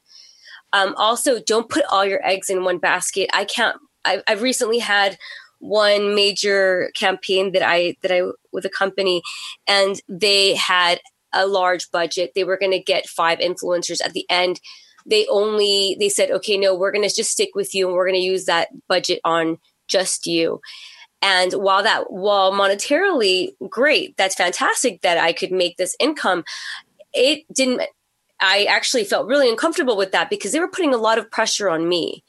um, 0.73 0.93
also 0.97 1.39
don't 1.39 1.69
put 1.69 1.85
all 1.89 2.05
your 2.05 2.25
eggs 2.25 2.49
in 2.49 2.63
one 2.63 2.77
basket 2.77 3.29
i 3.33 3.45
can't 3.45 3.77
I've, 4.05 4.23
I've 4.27 4.41
recently 4.41 4.79
had 4.79 5.17
one 5.59 6.13
major 6.13 6.91
campaign 6.93 7.53
that 7.53 7.63
I 7.63 7.95
that 8.01 8.11
I 8.11 8.23
with 8.51 8.65
a 8.65 8.69
company, 8.69 9.21
and 9.67 9.99
they 10.09 10.55
had 10.55 10.99
a 11.33 11.47
large 11.47 11.89
budget. 11.89 12.33
They 12.35 12.43
were 12.43 12.57
going 12.57 12.73
to 12.73 12.79
get 12.79 13.07
five 13.07 13.39
influencers 13.39 14.03
at 14.03 14.13
the 14.13 14.25
end. 14.29 14.59
They 15.05 15.25
only 15.27 15.95
they 15.99 16.09
said, 16.09 16.31
okay, 16.31 16.57
no, 16.57 16.75
we're 16.75 16.91
going 16.91 17.07
to 17.07 17.15
just 17.15 17.31
stick 17.31 17.51
with 17.55 17.73
you, 17.73 17.87
and 17.87 17.95
we're 17.95 18.07
going 18.07 18.19
to 18.19 18.25
use 18.25 18.45
that 18.45 18.69
budget 18.87 19.19
on 19.23 19.57
just 19.87 20.27
you. 20.27 20.59
And 21.21 21.53
while 21.53 21.83
that, 21.83 22.11
while 22.11 22.51
monetarily 22.51 23.51
great, 23.69 24.17
that's 24.17 24.35
fantastic 24.35 25.01
that 25.01 25.17
I 25.17 25.31
could 25.31 25.51
make 25.51 25.77
this 25.77 25.95
income. 25.99 26.43
It 27.13 27.45
didn't. 27.53 27.83
I 28.43 28.65
actually 28.65 29.05
felt 29.05 29.27
really 29.27 29.49
uncomfortable 29.49 29.95
with 29.95 30.11
that 30.11 30.29
because 30.29 30.51
they 30.51 30.59
were 30.59 30.69
putting 30.69 30.93
a 30.93 30.97
lot 30.97 31.17
of 31.17 31.31
pressure 31.31 31.69
on 31.69 31.87
me. 31.87 32.23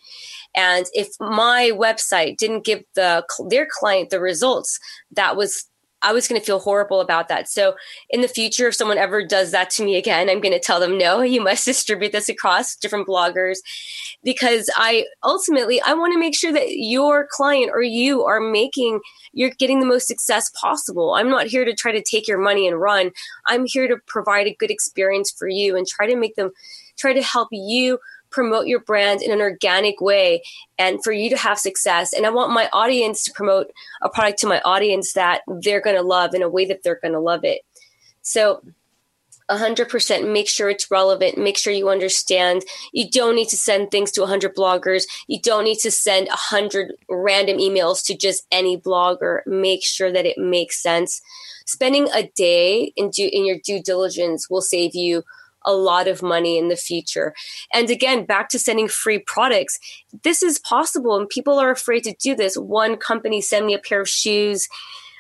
And 0.57 0.87
if 0.93 1.09
my 1.19 1.73
website 1.75 2.37
didn't 2.37 2.65
give 2.65 2.85
the 2.95 3.27
their 3.51 3.67
client 3.69 4.11
the 4.11 4.21
results, 4.21 4.79
that 5.11 5.37
was 5.37 5.69
I 6.05 6.13
was 6.13 6.29
going 6.29 6.41
to 6.41 6.45
feel 6.45 6.61
horrible 6.61 7.01
about 7.01 7.29
that. 7.29 7.49
So 7.49 7.75
in 8.11 8.21
the 8.21 8.29
future, 8.29 8.69
if 8.69 8.75
someone 8.75 8.99
ever 8.99 9.25
does 9.25 9.51
that 9.53 9.71
to 9.71 9.85
me 9.85 9.97
again, 9.97 10.29
I'm 10.29 10.41
going 10.41 10.53
to 10.53 10.61
tell 10.61 10.79
them, 10.79 10.99
no, 10.99 11.23
you 11.23 11.43
must 11.43 11.65
distribute 11.65 12.13
this 12.13 12.29
across 12.29 12.77
different 12.77 13.09
bloggers 13.09 13.59
because 14.23 14.71
I 14.77 15.07
ultimately, 15.25 15.81
I 15.81 15.95
want 15.95 16.13
to 16.13 16.21
make 16.21 16.37
sure 16.37 16.53
that 16.53 16.77
your 16.77 17.27
client 17.31 17.71
or 17.73 17.83
you 17.83 18.23
are 18.25 18.41
making, 18.41 19.01
you're 19.33 19.51
getting 19.51 19.81
the 19.81 19.87
most 19.87 20.07
success 20.07 20.51
possible. 20.51 21.15
I'm 21.15 21.31
not 21.31 21.47
here 21.47 21.65
to 21.65 21.75
try 21.75 21.93
to 21.93 22.03
take 22.03 22.29
your 22.29 22.39
money 22.39 22.69
and 22.69 22.81
run. 22.81 23.11
I'm 23.47 23.65
here 23.67 23.89
to 23.89 23.97
provide 24.07 24.47
a 24.47 24.55
good 24.55 24.71
experience 24.71 25.31
for 25.31 25.49
you 25.49 25.77
and 25.77 25.87
try 25.87 26.07
to 26.07 26.17
make 26.17 26.37
them, 26.37 26.51
try 26.97 27.15
to 27.15 27.23
help 27.23 27.49
you 27.51 27.99
promote 28.35 28.67
your 28.67 28.81
brand 28.81 29.23
in 29.23 29.31
an 29.31 29.41
organic 29.41 30.01
way 30.01 30.43
and 30.77 31.03
for 31.05 31.13
you 31.13 31.31
to 31.31 31.37
have 31.37 31.57
success. 31.57 32.13
And 32.13 32.27
I 32.27 32.31
want 32.31 32.53
my 32.53 32.69
audience 32.73 33.23
to 33.25 33.33
promote 33.33 33.71
a 34.03 34.09
product 34.09 34.41
to 34.41 34.49
my 34.49 34.61
audience 34.65 35.13
that 35.13 35.43
they're 35.47 35.81
going 35.81 35.95
to 35.95 36.03
love 36.03 36.35
in 36.35 36.43
a 36.43 36.49
way 36.49 36.67
that 36.67 36.83
they're 36.83 36.99
going 37.01 37.13
to 37.13 37.21
love 37.21 37.45
it. 37.45 37.63
So 38.23 38.61
100% 39.51 40.33
make 40.33 40.49
sure 40.49 40.69
it's 40.69 40.91
relevant. 40.91 41.39
Make 41.39 41.57
sure 41.57 41.73
you 41.73 41.91
understand. 41.91 42.63
You 42.93 43.09
don't 43.09 43.37
need 43.37 43.49
to 43.51 43.57
send 43.57 43.91
things 43.91 44.11
to 44.13 44.23
100 44.23 44.57
bloggers. 44.57 45.05
You 45.29 45.41
don't 45.41 45.65
need 45.65 45.79
to 45.81 45.93
send 45.93 46.27
100 46.27 46.95
random 47.09 47.59
emails 47.59 48.05
to 48.07 48.17
just 48.17 48.47
any 48.51 48.77
blogger. 48.77 49.47
Make 49.47 49.85
sure 49.85 50.11
that 50.11 50.27
it 50.27 50.39
makes 50.39 50.83
sense. 50.83 51.23
Spending 51.67 52.09
a 52.13 52.25
day 52.35 52.93
in, 52.97 53.11
do, 53.11 53.29
in 53.33 53.47
your 53.47 53.59
due 53.65 53.81
diligence 53.81 54.51
will 54.51 54.63
save 54.63 54.95
you 54.97 55.23
a 55.65 55.73
lot 55.73 56.09
of 56.09 56.23
money 56.23 56.59
in 56.59 56.69
the 56.69 56.77
future. 56.77 57.35
And 57.73 57.91
again, 57.91 58.25
back 58.25 58.49
to 58.51 58.59
sending 58.59 58.89
free 58.89 59.19
products. 59.19 59.79
This 60.23 60.43
is 60.43 60.59
possible 60.59 61.17
and 61.17 61.29
people 61.29 61.59
are 61.59 61.71
afraid 61.71 62.05
to 62.05 62.15
do 62.21 62.35
this. 62.35 62.57
One 62.57 62.97
company 62.97 63.41
sent 63.41 63.67
me 63.67 63.75
a 63.75 63.79
pair 63.79 64.01
of 64.01 64.09
shoes 64.09 64.69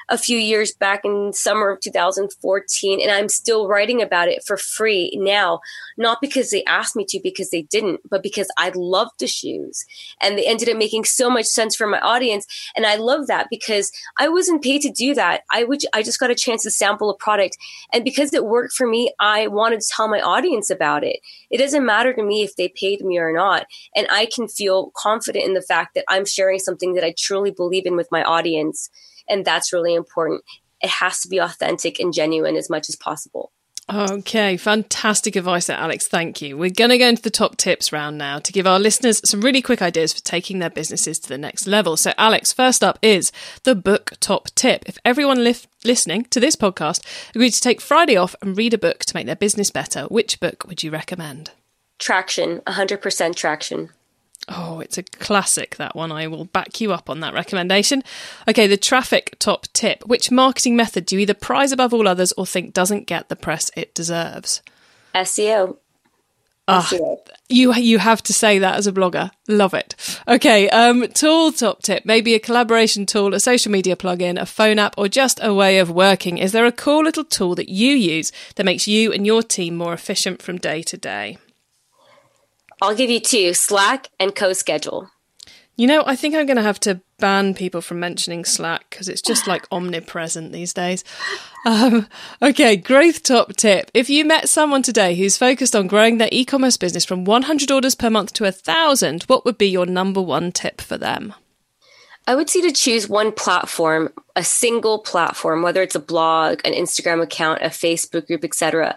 a 0.09 0.19
few 0.19 0.38
years 0.38 0.73
back 0.73 1.05
in 1.05 1.33
summer 1.33 1.71
of 1.71 1.81
2014 1.81 3.01
and 3.01 3.11
I'm 3.11 3.29
still 3.29 3.69
writing 3.69 4.03
about 4.03 4.29
it 4.29 4.45
for 4.45 4.57
free 4.57 5.17
now 5.21 5.61
not 5.97 6.21
because 6.21 6.51
they 6.51 6.64
asked 6.64 6.97
me 6.97 7.05
to 7.09 7.21
because 7.23 7.51
they 7.51 7.62
didn't 7.62 8.01
but 8.09 8.23
because 8.23 8.49
I 8.59 8.73
love 8.75 9.09
the 9.19 9.27
shoes 9.27 9.85
and 10.21 10.37
they 10.37 10.47
ended 10.47 10.69
up 10.69 10.77
making 10.77 11.05
so 11.05 11.31
much 11.31 11.47
sense 11.47 11.75
for 11.75 11.87
my 11.87 12.01
audience 12.01 12.47
and 12.77 12.87
I 12.87 12.97
love 12.97 13.27
that 13.29 13.49
because 13.51 13.90
I 14.19 14.29
wasn't 14.29 14.62
paid 14.62 14.83
to 14.83 14.90
do 14.90 15.14
that. 15.14 15.43
I 15.51 15.64
would 15.64 15.83
I 15.93 16.03
just 16.03 16.21
got 16.21 16.31
a 16.31 16.35
chance 16.35 16.62
to 16.64 16.71
sample 16.71 17.11
a 17.11 17.17
product 17.17 17.57
and 17.93 18.05
because 18.05 18.33
it 18.35 18.45
worked 18.45 18.75
for 18.75 18.87
me 18.87 19.12
I 19.21 19.47
wanted 19.47 19.81
to 19.81 19.93
tell 19.95 20.09
my 20.09 20.21
audience 20.21 20.71
about 20.71 21.05
it. 21.05 21.21
It 21.51 21.59
doesn't 21.59 21.87
matter 21.87 22.12
to 22.12 22.23
me 22.23 22.43
if 22.43 22.57
they 22.57 22.69
paid 22.69 23.05
me 23.05 23.19
or 23.19 23.33
not 23.33 23.67
and 23.97 24.07
I 24.11 24.27
can 24.27 24.49
feel 24.49 24.93
confident 24.97 25.45
in 25.45 25.55
the 25.55 25.62
fact 25.62 25.95
that 25.95 26.05
I'm 26.09 26.27
sharing 26.27 26.59
something 26.59 26.95
that 26.95 27.05
I 27.05 27.14
truly 27.17 27.51
believe 27.51 27.87
in 27.87 27.97
with 27.97 28.09
my 28.11 28.23
audience 28.23 28.90
and 29.29 29.45
that's 29.45 29.73
really 29.73 29.95
important. 29.95 30.43
It 30.81 30.91
has 30.91 31.21
to 31.21 31.29
be 31.29 31.39
authentic 31.39 31.99
and 31.99 32.13
genuine 32.13 32.57
as 32.57 32.69
much 32.69 32.89
as 32.89 32.97
possible. 32.97 33.53
Okay, 33.93 34.57
fantastic 34.57 35.37
advice 35.37 35.67
there, 35.67 35.77
Alex. 35.77 36.09
Thank 36.09 36.41
you. 36.41 36.57
We're 36.57 36.71
going 36.71 36.89
to 36.91 36.97
go 36.97 37.07
into 37.07 37.21
the 37.21 37.31
top 37.31 37.59
tips 37.59 37.93
round 37.93 38.17
now 38.17 38.39
to 38.39 38.53
give 38.53 38.67
our 38.67 38.79
listeners 38.79 39.21
some 39.29 39.43
really 39.43 39.61
quick 39.61 39.83
ideas 39.83 40.15
for 40.15 40.23
taking 40.23 40.59
their 40.59 40.71
businesses 40.71 41.19
to 41.19 41.29
the 41.29 41.37
next 41.37 41.67
level. 41.67 41.99
So, 41.99 42.15
Alex, 42.17 42.51
first 42.51 42.83
up 42.83 42.99
is 43.03 43.31
the 43.65 43.75
book 43.75 44.13
top 44.21 44.49
tip. 44.55 44.85
If 44.87 44.97
everyone 45.05 45.45
li- 45.45 45.57
listening 45.85 46.25
to 46.27 46.41
this 46.41 46.57
podcast 46.57 47.05
agreed 47.35 47.53
to 47.53 47.61
take 47.61 47.83
Friday 47.83 48.17
off 48.17 48.35
and 48.41 48.57
read 48.57 48.73
a 48.73 48.79
book 48.79 49.01
to 49.01 49.15
make 49.15 49.27
their 49.27 49.37
business 49.37 49.71
better, 49.71 50.05
which 50.05 50.41
book 50.41 50.65
would 50.67 50.83
you 50.83 50.91
recommend? 50.91 51.51
Traction, 51.99 52.61
100% 52.61 53.35
traction. 53.35 53.91
Oh, 54.49 54.81
it's 54.81 54.99
a 54.99 55.03
classic, 55.03 55.77
that 55.77 55.97
one. 55.97 56.13
I 56.13 56.27
will 56.27 56.45
back 56.45 56.81
you 56.81 56.93
up 56.93 57.09
on 57.09 57.21
that 57.21 57.35
recommendation. 57.35 58.03
Okay, 58.47 58.67
the 58.67 58.77
traffic 58.77 59.37
top 59.39 59.67
tip. 59.73 60.07
Which 60.07 60.31
marketing 60.31 60.77
method 60.77 61.07
do 61.07 61.17
you 61.17 61.23
either 61.23 61.35
prize 61.35 61.73
above 61.73 61.95
all 61.95 62.07
others 62.07 62.33
or 62.33 62.47
think 62.47 62.75
doesn't 62.75 63.07
get 63.07 63.29
the 63.29 63.37
press 63.37 63.71
it 63.77 63.95
deserves? 63.95 64.61
SEO. 65.15 65.79
Ah, 66.67 66.91
you 67.51 67.75
you 67.75 67.99
have 67.99 68.23
to 68.23 68.33
say 68.33 68.59
that 68.59 68.77
as 68.77 68.87
a 68.87 68.93
blogger. 68.93 69.31
Love 69.49 69.75
it. 69.75 69.95
Okay, 70.27 70.69
um, 70.71 71.07
tool 71.09 71.53
top 71.53 71.83
tip. 71.83 72.07
Maybe 72.07 72.35
a 72.35 72.39
collaboration 72.39 73.05
tool, 73.05 73.35
a 73.35 73.41
social 73.41 73.71
media 73.71 73.97
plugin, 73.97 74.41
a 74.41 74.47
phone 74.47 74.79
app, 74.79 74.95
or 74.97 75.07
just 75.07 75.39
a 75.43 75.53
way 75.53 75.79
of 75.79 75.91
working. 75.91 76.39
Is 76.39 76.53
there 76.53 76.65
a 76.65 76.73
cool 76.73 77.05
little 77.05 77.25
tool 77.25 77.55
that 77.57 77.69
you 77.69 77.91
use 77.91 78.33
that 78.57 78.65
makes 78.65 78.89
you 78.89 79.13
and 79.13 79.27
your 79.27 79.43
team 79.43 79.77
more 79.77 79.93
efficient 79.93 80.41
from 80.41 80.57
day 80.57 80.81
to 80.85 80.97
day? 80.97 81.37
I'll 82.83 82.95
give 82.95 83.11
you 83.11 83.21
two 83.21 83.55
Slack 83.55 84.09
and 84.19 84.35
CoSchedule. 84.35 85.09
You 85.77 85.89
know, 85.89 86.05
I 86.07 86.15
think 86.15 86.37
I'm 86.37 86.47
going 86.47 86.57
to 86.57 86.63
have 86.63 86.79
to 86.81 87.01
ban 87.19 87.55
people 87.55 87.81
from 87.81 87.99
mentioning 87.99 88.45
Slack 88.45 88.89
because 88.91 89.09
it's 89.09 89.23
just 89.23 89.49
like 89.49 89.67
omnipresent 89.73 90.53
these 90.53 90.73
days. 90.73 91.03
Um, 91.67 92.07
okay, 92.41 92.77
growth 92.77 93.25
top 93.25 93.57
tip. 93.57 93.91
If 93.93 94.09
you 94.09 94.25
met 94.25 94.49
someone 94.49 94.83
today 94.83 95.17
who's 95.17 95.37
focused 95.37 95.75
on 95.75 95.89
growing 95.89 96.19
their 96.19 96.29
e 96.31 96.45
commerce 96.45 96.77
business 96.77 97.05
from 97.05 97.25
100 97.25 97.73
orders 97.73 97.97
per 97.97 98.09
month 98.09 98.35
to 98.35 98.45
1,000, 98.45 99.25
what 99.25 99.45
would 99.45 99.59
be 99.59 99.69
your 99.69 99.87
number 99.87 100.23
one 100.23 100.53
tip 100.53 100.81
for 100.81 100.97
them? 100.97 101.35
I 102.27 102.35
would 102.35 102.49
say 102.49 102.63
to 102.63 102.73
choose 102.73 103.09
one 103.09 103.33
platform, 103.33 104.11
a 104.35 104.45
single 104.45 104.99
platform, 105.01 105.63
whether 105.63 105.83
it's 105.83 105.95
a 105.95 106.01
blog, 106.01 106.61
an 106.65 106.73
Instagram 106.73 107.23
account, 107.23 107.61
a 107.61 107.67
Facebook 107.67 108.27
group, 108.27 108.45
etc., 108.45 108.97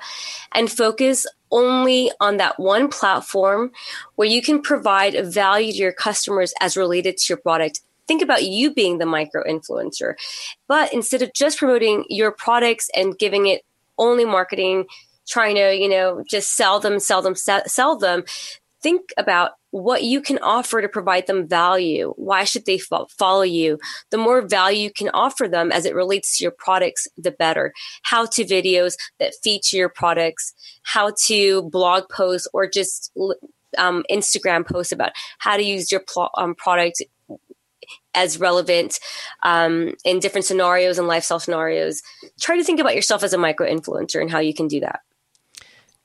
and 0.53 0.71
focus 0.71 1.25
only 1.51 2.11
on 2.19 2.37
that 2.37 2.59
one 2.59 2.87
platform 2.89 3.71
where 4.15 4.27
you 4.27 4.41
can 4.41 4.61
provide 4.61 5.33
value 5.33 5.71
to 5.71 5.77
your 5.77 5.93
customers 5.93 6.53
as 6.61 6.77
related 6.77 7.17
to 7.17 7.25
your 7.29 7.37
product. 7.37 7.81
Think 8.07 8.21
about 8.21 8.43
you 8.43 8.73
being 8.73 8.97
the 8.97 9.05
micro 9.05 9.43
influencer. 9.43 10.13
But 10.67 10.93
instead 10.93 11.21
of 11.21 11.33
just 11.33 11.59
promoting 11.59 12.05
your 12.09 12.31
products 12.31 12.89
and 12.95 13.17
giving 13.17 13.47
it 13.47 13.63
only 13.97 14.25
marketing, 14.25 14.85
trying 15.27 15.55
to, 15.55 15.75
you 15.75 15.89
know, 15.89 16.23
just 16.27 16.55
sell 16.55 16.79
them, 16.79 16.99
sell 16.99 17.21
them, 17.21 17.35
sell 17.35 17.97
them, 17.97 18.23
think 18.81 19.11
about 19.17 19.51
what 19.71 20.03
you 20.03 20.21
can 20.21 20.39
offer 20.39 20.81
to 20.81 20.89
provide 20.89 21.27
them 21.27 21.47
value. 21.47 22.13
Why 22.15 22.43
should 22.43 22.65
they 22.65 22.77
fo- 22.77 23.07
follow 23.17 23.43
you? 23.43 23.79
The 24.11 24.17
more 24.17 24.41
value 24.41 24.83
you 24.83 24.91
can 24.91 25.09
offer 25.13 25.47
them 25.47 25.71
as 25.71 25.85
it 25.85 25.95
relates 25.95 26.37
to 26.37 26.43
your 26.43 26.53
products, 26.57 27.07
the 27.17 27.31
better. 27.31 27.73
How 28.03 28.25
to 28.27 28.45
videos 28.45 28.95
that 29.19 29.33
feature 29.43 29.77
your 29.77 29.89
products, 29.89 30.53
how 30.83 31.13
to 31.25 31.63
blog 31.69 32.09
posts 32.09 32.47
or 32.53 32.67
just 32.67 33.11
um, 33.77 34.03
Instagram 34.09 34.65
posts 34.65 34.91
about 34.91 35.11
how 35.39 35.57
to 35.57 35.63
use 35.63 35.91
your 35.91 36.01
pl- 36.01 36.31
um, 36.37 36.55
product 36.55 37.03
as 38.13 38.39
relevant 38.39 38.99
um, 39.43 39.93
in 40.03 40.19
different 40.19 40.45
scenarios 40.45 40.97
and 40.97 41.07
lifestyle 41.07 41.39
scenarios. 41.39 42.01
Try 42.39 42.57
to 42.57 42.63
think 42.63 42.79
about 42.79 42.95
yourself 42.95 43.23
as 43.23 43.33
a 43.33 43.37
micro 43.37 43.69
influencer 43.69 44.19
and 44.19 44.31
how 44.31 44.39
you 44.39 44.53
can 44.53 44.67
do 44.67 44.79
that. 44.79 45.01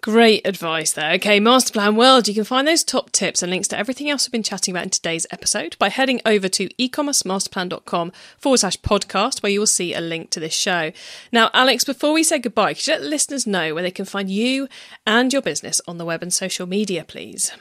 Great 0.03 0.45
advice 0.45 0.91
there. 0.95 1.13
Okay, 1.13 1.39
Masterplan 1.39 1.95
World, 1.95 2.27
you 2.27 2.35
can 2.35 2.43
find 2.43 2.67
those 2.67 2.83
top 2.83 3.13
tips 3.13 3.41
and 3.41 3.53
links 3.53 3.69
to 3.69 3.79
everything 3.79 4.11
else 4.11 4.27
we've 4.27 4.33
been 4.33 4.43
chatting 4.43 4.75
about 4.75 4.83
in 4.83 4.91
today's 4.91 5.29
episode 5.31 5.77
by 5.79 5.91
heading 5.91 6.21
over 6.27 6.49
to 6.49 6.69
ecommercemasterplan.com 6.71 8.11
forward 8.37 8.59
slash 8.59 8.77
podcast, 8.81 9.45
where 9.45 9.53
you 9.53 9.61
will 9.61 9.67
see 9.69 9.95
a 9.95 10.01
link 10.01 10.31
to 10.31 10.41
this 10.41 10.55
show. 10.55 10.91
Now, 11.31 11.51
Alex, 11.55 11.85
before 11.85 12.13
we 12.13 12.25
say 12.25 12.41
goodbye, 12.41 12.75
could 12.75 12.85
you 12.85 12.95
let 12.95 13.03
listeners 13.03 13.47
know 13.47 13.75
where 13.75 13.85
they 13.85 13.93
can 13.93 14.05
find 14.05 14.29
you 14.29 14.67
and 15.07 15.33
your 15.33 15.41
business 15.41 15.81
on 15.87 15.99
the 15.99 16.05
web 16.05 16.21
and 16.21 16.35
social 16.35 16.67
media, 16.67 17.05
please? 17.05 17.53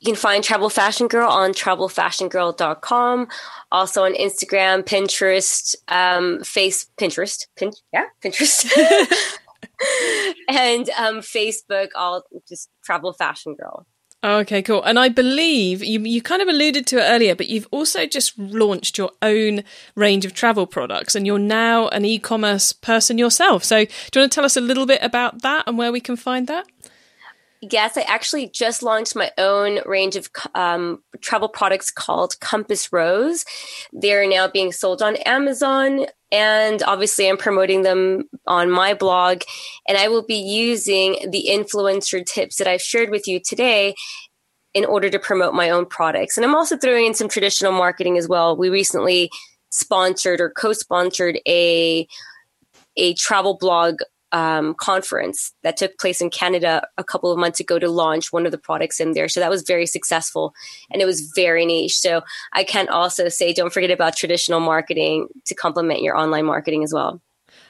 You 0.00 0.12
can 0.12 0.14
find 0.14 0.44
Travel 0.44 0.68
Fashion 0.68 1.08
Girl 1.08 1.30
on 1.30 1.52
travelfashiongirl.com. 1.52 3.28
Also 3.72 4.04
on 4.04 4.12
Instagram, 4.12 4.82
Pinterest, 4.82 5.74
um, 5.88 6.44
Face, 6.44 6.90
Pinterest, 6.98 7.46
Pin, 7.56 7.72
yeah, 7.94 8.04
Pinterest. 8.22 8.70
and 10.48 10.88
um, 10.90 11.20
Facebook, 11.20 11.88
all 11.94 12.22
just 12.48 12.70
Travel 12.84 13.12
Fashion 13.12 13.54
Girl. 13.54 13.86
Okay, 14.24 14.62
cool. 14.62 14.82
And 14.82 14.98
I 14.98 15.08
believe 15.08 15.84
you 15.84 16.00
you 16.00 16.20
kind 16.20 16.42
of 16.42 16.48
alluded 16.48 16.86
to 16.88 16.98
it 16.98 17.08
earlier, 17.08 17.36
but 17.36 17.46
you've 17.48 17.68
also 17.70 18.06
just 18.06 18.36
launched 18.38 18.98
your 18.98 19.12
own 19.22 19.62
range 19.94 20.24
of 20.24 20.34
travel 20.34 20.66
products 20.66 21.14
and 21.14 21.26
you're 21.26 21.38
now 21.38 21.88
an 21.88 22.04
e-commerce 22.04 22.72
person 22.72 23.18
yourself. 23.18 23.62
So, 23.62 23.84
do 23.84 23.90
you 24.14 24.22
want 24.22 24.32
to 24.32 24.34
tell 24.34 24.44
us 24.44 24.56
a 24.56 24.60
little 24.60 24.86
bit 24.86 25.00
about 25.02 25.42
that 25.42 25.64
and 25.66 25.78
where 25.78 25.92
we 25.92 26.00
can 26.00 26.16
find 26.16 26.48
that? 26.48 26.66
Yes, 27.70 27.96
I 27.96 28.02
actually 28.02 28.48
just 28.48 28.82
launched 28.82 29.16
my 29.16 29.30
own 29.38 29.80
range 29.86 30.14
of 30.16 30.28
um, 30.54 31.02
travel 31.20 31.48
products 31.48 31.90
called 31.90 32.38
Compass 32.40 32.92
Rose. 32.92 33.44
They're 33.92 34.28
now 34.28 34.46
being 34.46 34.72
sold 34.72 35.02
on 35.02 35.16
Amazon, 35.16 36.06
and 36.30 36.82
obviously, 36.82 37.28
I'm 37.28 37.36
promoting 37.36 37.82
them 37.82 38.24
on 38.46 38.70
my 38.70 38.94
blog. 38.94 39.42
And 39.88 39.96
I 39.96 40.08
will 40.08 40.24
be 40.24 40.36
using 40.36 41.30
the 41.30 41.46
influencer 41.48 42.24
tips 42.24 42.56
that 42.56 42.66
I've 42.66 42.82
shared 42.82 43.10
with 43.10 43.26
you 43.26 43.40
today 43.40 43.94
in 44.74 44.84
order 44.84 45.08
to 45.08 45.18
promote 45.18 45.54
my 45.54 45.70
own 45.70 45.86
products. 45.86 46.36
And 46.36 46.44
I'm 46.44 46.54
also 46.54 46.76
throwing 46.76 47.06
in 47.06 47.14
some 47.14 47.28
traditional 47.28 47.72
marketing 47.72 48.18
as 48.18 48.28
well. 48.28 48.56
We 48.56 48.68
recently 48.68 49.30
sponsored 49.70 50.40
or 50.40 50.50
co-sponsored 50.50 51.38
a 51.48 52.06
a 52.98 53.14
travel 53.14 53.56
blog 53.58 54.00
um, 54.32 54.74
conference 54.74 55.52
that 55.62 55.76
took 55.76 55.98
place 55.98 56.20
in 56.20 56.30
Canada 56.30 56.86
a 56.98 57.04
couple 57.04 57.32
of 57.32 57.38
months 57.38 57.60
ago 57.60 57.78
to 57.78 57.88
launch 57.88 58.32
one 58.32 58.46
of 58.46 58.52
the 58.52 58.58
products 58.58 59.00
in 59.00 59.12
there. 59.12 59.28
So 59.28 59.40
that 59.40 59.50
was 59.50 59.62
very 59.62 59.86
successful 59.86 60.54
and 60.90 61.00
it 61.00 61.06
was 61.06 61.32
very 61.34 61.64
niche. 61.64 61.98
So 61.98 62.22
I 62.52 62.64
can 62.64 62.88
also 62.88 63.28
say 63.28 63.52
don't 63.52 63.72
forget 63.72 63.90
about 63.90 64.16
traditional 64.16 64.60
marketing 64.60 65.28
to 65.44 65.54
complement 65.54 66.02
your 66.02 66.16
online 66.16 66.44
marketing 66.44 66.82
as 66.82 66.92
well. 66.92 67.20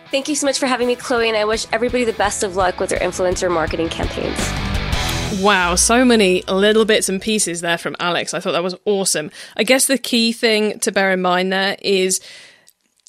Thank 0.09 0.27
you 0.27 0.35
so 0.35 0.45
much 0.45 0.59
for 0.59 0.67
having 0.67 0.87
me, 0.87 0.95
Chloe, 0.95 1.27
and 1.27 1.37
I 1.37 1.45
wish 1.45 1.65
everybody 1.71 2.03
the 2.03 2.13
best 2.13 2.43
of 2.43 2.55
luck 2.55 2.79
with 2.79 2.89
their 2.89 2.99
influencer 2.99 3.51
marketing 3.51 3.89
campaigns. 3.89 4.39
Wow, 5.41 5.73
so 5.75 6.05
many 6.05 6.43
little 6.43 6.85
bits 6.85 7.09
and 7.09 7.19
pieces 7.19 7.61
there 7.61 7.79
from 7.79 7.95
Alex. 7.99 8.33
I 8.33 8.39
thought 8.39 8.51
that 8.51 8.63
was 8.63 8.75
awesome. 8.85 9.31
I 9.57 9.63
guess 9.63 9.85
the 9.85 9.97
key 9.97 10.31
thing 10.31 10.79
to 10.79 10.91
bear 10.91 11.11
in 11.11 11.21
mind 11.21 11.51
there 11.51 11.75
is 11.81 12.21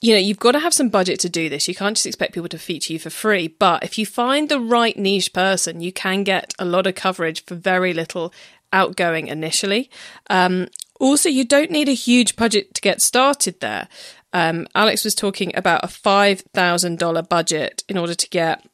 you 0.04 0.12
know, 0.12 0.18
you've 0.18 0.38
got 0.38 0.52
to 0.52 0.58
have 0.58 0.74
some 0.74 0.90
budget 0.90 1.18
to 1.20 1.30
do 1.30 1.48
this. 1.48 1.66
You 1.66 1.74
can't 1.74 1.96
just 1.96 2.04
expect 2.04 2.34
people 2.34 2.50
to 2.50 2.58
feature 2.58 2.92
you 2.92 2.98
for 2.98 3.08
free. 3.08 3.48
But 3.48 3.82
if 3.82 3.96
you 3.96 4.04
find 4.04 4.50
the 4.50 4.60
right 4.60 4.94
niche 4.98 5.32
person, 5.32 5.80
you 5.80 5.94
can 5.94 6.24
get 6.24 6.52
a 6.58 6.66
lot 6.66 6.86
of 6.86 6.94
coverage 6.94 7.42
for 7.46 7.54
very 7.54 7.94
little 7.94 8.30
outgoing 8.74 9.28
initially. 9.28 9.88
Um, 10.28 10.68
also, 11.00 11.28
you 11.28 11.44
don't 11.44 11.70
need 11.70 11.88
a 11.88 11.94
huge 11.94 12.36
budget 12.36 12.74
to 12.74 12.82
get 12.82 13.00
started 13.00 13.60
there. 13.60 13.88
Um, 14.32 14.66
Alex 14.74 15.04
was 15.04 15.14
talking 15.14 15.52
about 15.56 15.84
a 15.84 15.88
$5,000 15.88 17.28
budget 17.28 17.84
in 17.88 17.96
order 17.96 18.14
to 18.14 18.28
get 18.28 18.68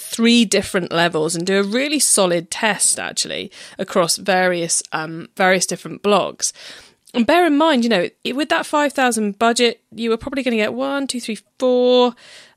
three 0.00 0.44
different 0.44 0.90
levels 0.90 1.36
and 1.36 1.46
do 1.46 1.60
a 1.60 1.62
really 1.62 2.00
solid 2.00 2.50
test 2.50 2.98
actually 2.98 3.52
across 3.78 4.16
various 4.16 4.82
um, 4.92 5.28
various 5.36 5.66
different 5.66 6.02
blogs. 6.02 6.52
And 7.12 7.26
bear 7.26 7.46
in 7.46 7.56
mind, 7.56 7.84
you 7.84 7.90
know, 7.90 8.08
with 8.34 8.48
that 8.48 8.66
5,000 8.66 9.38
budget, 9.38 9.80
you 9.92 10.10
were 10.10 10.16
probably 10.16 10.42
going 10.42 10.52
to 10.52 10.64
get 10.64 10.74
one, 10.74 11.06
two, 11.06 11.20
three, 11.20 11.38
four, 11.60 12.14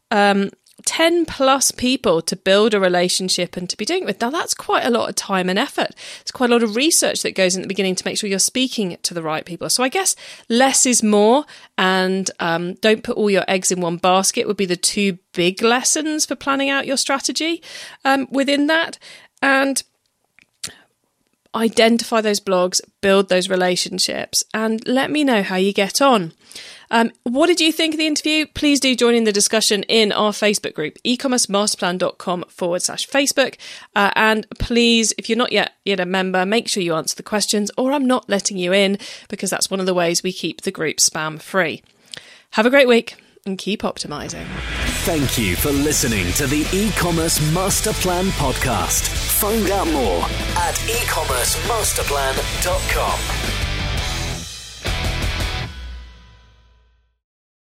um, 0.09 0.49
10 0.85 1.25
plus 1.25 1.71
people 1.71 2.21
to 2.21 2.35
build 2.35 2.73
a 2.73 2.79
relationship 2.79 3.57
and 3.57 3.69
to 3.69 3.75
be 3.75 3.85
doing 3.85 4.03
it 4.03 4.05
with. 4.05 4.21
Now, 4.21 4.29
that's 4.29 4.53
quite 4.53 4.85
a 4.85 4.91
lot 4.91 5.09
of 5.09 5.15
time 5.15 5.49
and 5.49 5.57
effort. 5.57 5.91
It's 6.21 6.31
quite 6.31 6.49
a 6.49 6.53
lot 6.53 6.63
of 6.63 6.75
research 6.75 7.23
that 7.23 7.35
goes 7.35 7.55
in 7.55 7.61
the 7.61 7.67
beginning 7.67 7.95
to 7.95 8.05
make 8.05 8.17
sure 8.17 8.29
you're 8.29 8.39
speaking 8.39 8.97
to 9.01 9.13
the 9.13 9.23
right 9.23 9.45
people. 9.45 9.69
So, 9.69 9.83
I 9.83 9.89
guess 9.89 10.15
less 10.49 10.85
is 10.85 11.01
more 11.01 11.45
and 11.77 12.29
um, 12.39 12.75
don't 12.75 13.03
put 13.03 13.17
all 13.17 13.29
your 13.29 13.45
eggs 13.47 13.71
in 13.71 13.81
one 13.81 13.97
basket 13.97 14.47
would 14.47 14.57
be 14.57 14.65
the 14.65 14.75
two 14.75 15.17
big 15.33 15.61
lessons 15.61 16.25
for 16.25 16.35
planning 16.35 16.69
out 16.69 16.87
your 16.87 16.97
strategy 16.97 17.61
um, 18.05 18.27
within 18.31 18.67
that. 18.67 18.99
And 19.41 19.83
identify 21.55 22.21
those 22.21 22.39
blogs, 22.39 22.81
build 23.01 23.29
those 23.29 23.49
relationships, 23.49 24.43
and 24.53 24.85
let 24.87 25.11
me 25.11 25.23
know 25.23 25.41
how 25.41 25.55
you 25.55 25.73
get 25.73 26.01
on. 26.01 26.33
Um, 26.89 27.11
what 27.23 27.47
did 27.47 27.59
you 27.59 27.71
think 27.71 27.93
of 27.93 27.97
the 27.97 28.07
interview? 28.07 28.45
Please 28.53 28.79
do 28.79 28.95
join 28.95 29.15
in 29.15 29.25
the 29.25 29.31
discussion 29.31 29.83
in 29.83 30.11
our 30.11 30.31
Facebook 30.31 30.73
group, 30.73 30.97
ecommercemasterplan.com 31.05 32.45
forward 32.47 32.81
slash 32.81 33.07
Facebook. 33.07 33.57
Uh, 33.95 34.11
and 34.15 34.47
please, 34.59 35.13
if 35.17 35.29
you're 35.29 35.37
not 35.37 35.51
yet, 35.51 35.73
yet 35.85 35.99
a 35.99 36.05
member, 36.05 36.45
make 36.45 36.67
sure 36.67 36.83
you 36.83 36.95
answer 36.95 37.15
the 37.15 37.23
questions 37.23 37.71
or 37.77 37.91
I'm 37.91 38.05
not 38.05 38.29
letting 38.29 38.57
you 38.57 38.73
in 38.73 38.97
because 39.29 39.49
that's 39.49 39.69
one 39.69 39.79
of 39.79 39.85
the 39.85 39.93
ways 39.93 40.23
we 40.23 40.33
keep 40.33 40.61
the 40.61 40.71
group 40.71 40.97
spam 40.97 41.41
free. 41.41 41.83
Have 42.51 42.65
a 42.65 42.69
great 42.69 42.87
week 42.87 43.15
and 43.45 43.57
keep 43.57 43.81
optimizing. 43.81 44.45
Thank 45.05 45.37
you 45.37 45.55
for 45.55 45.71
listening 45.71 46.33
to 46.33 46.47
the 46.47 46.67
e-commerce 46.73 47.39
master 47.53 47.93
plan 47.93 48.25
podcast. 48.31 49.07
Find 49.39 49.69
out 49.71 49.87
more 49.87 50.23
at 50.57 50.75
ecommercemasterplan.com. 50.75 53.66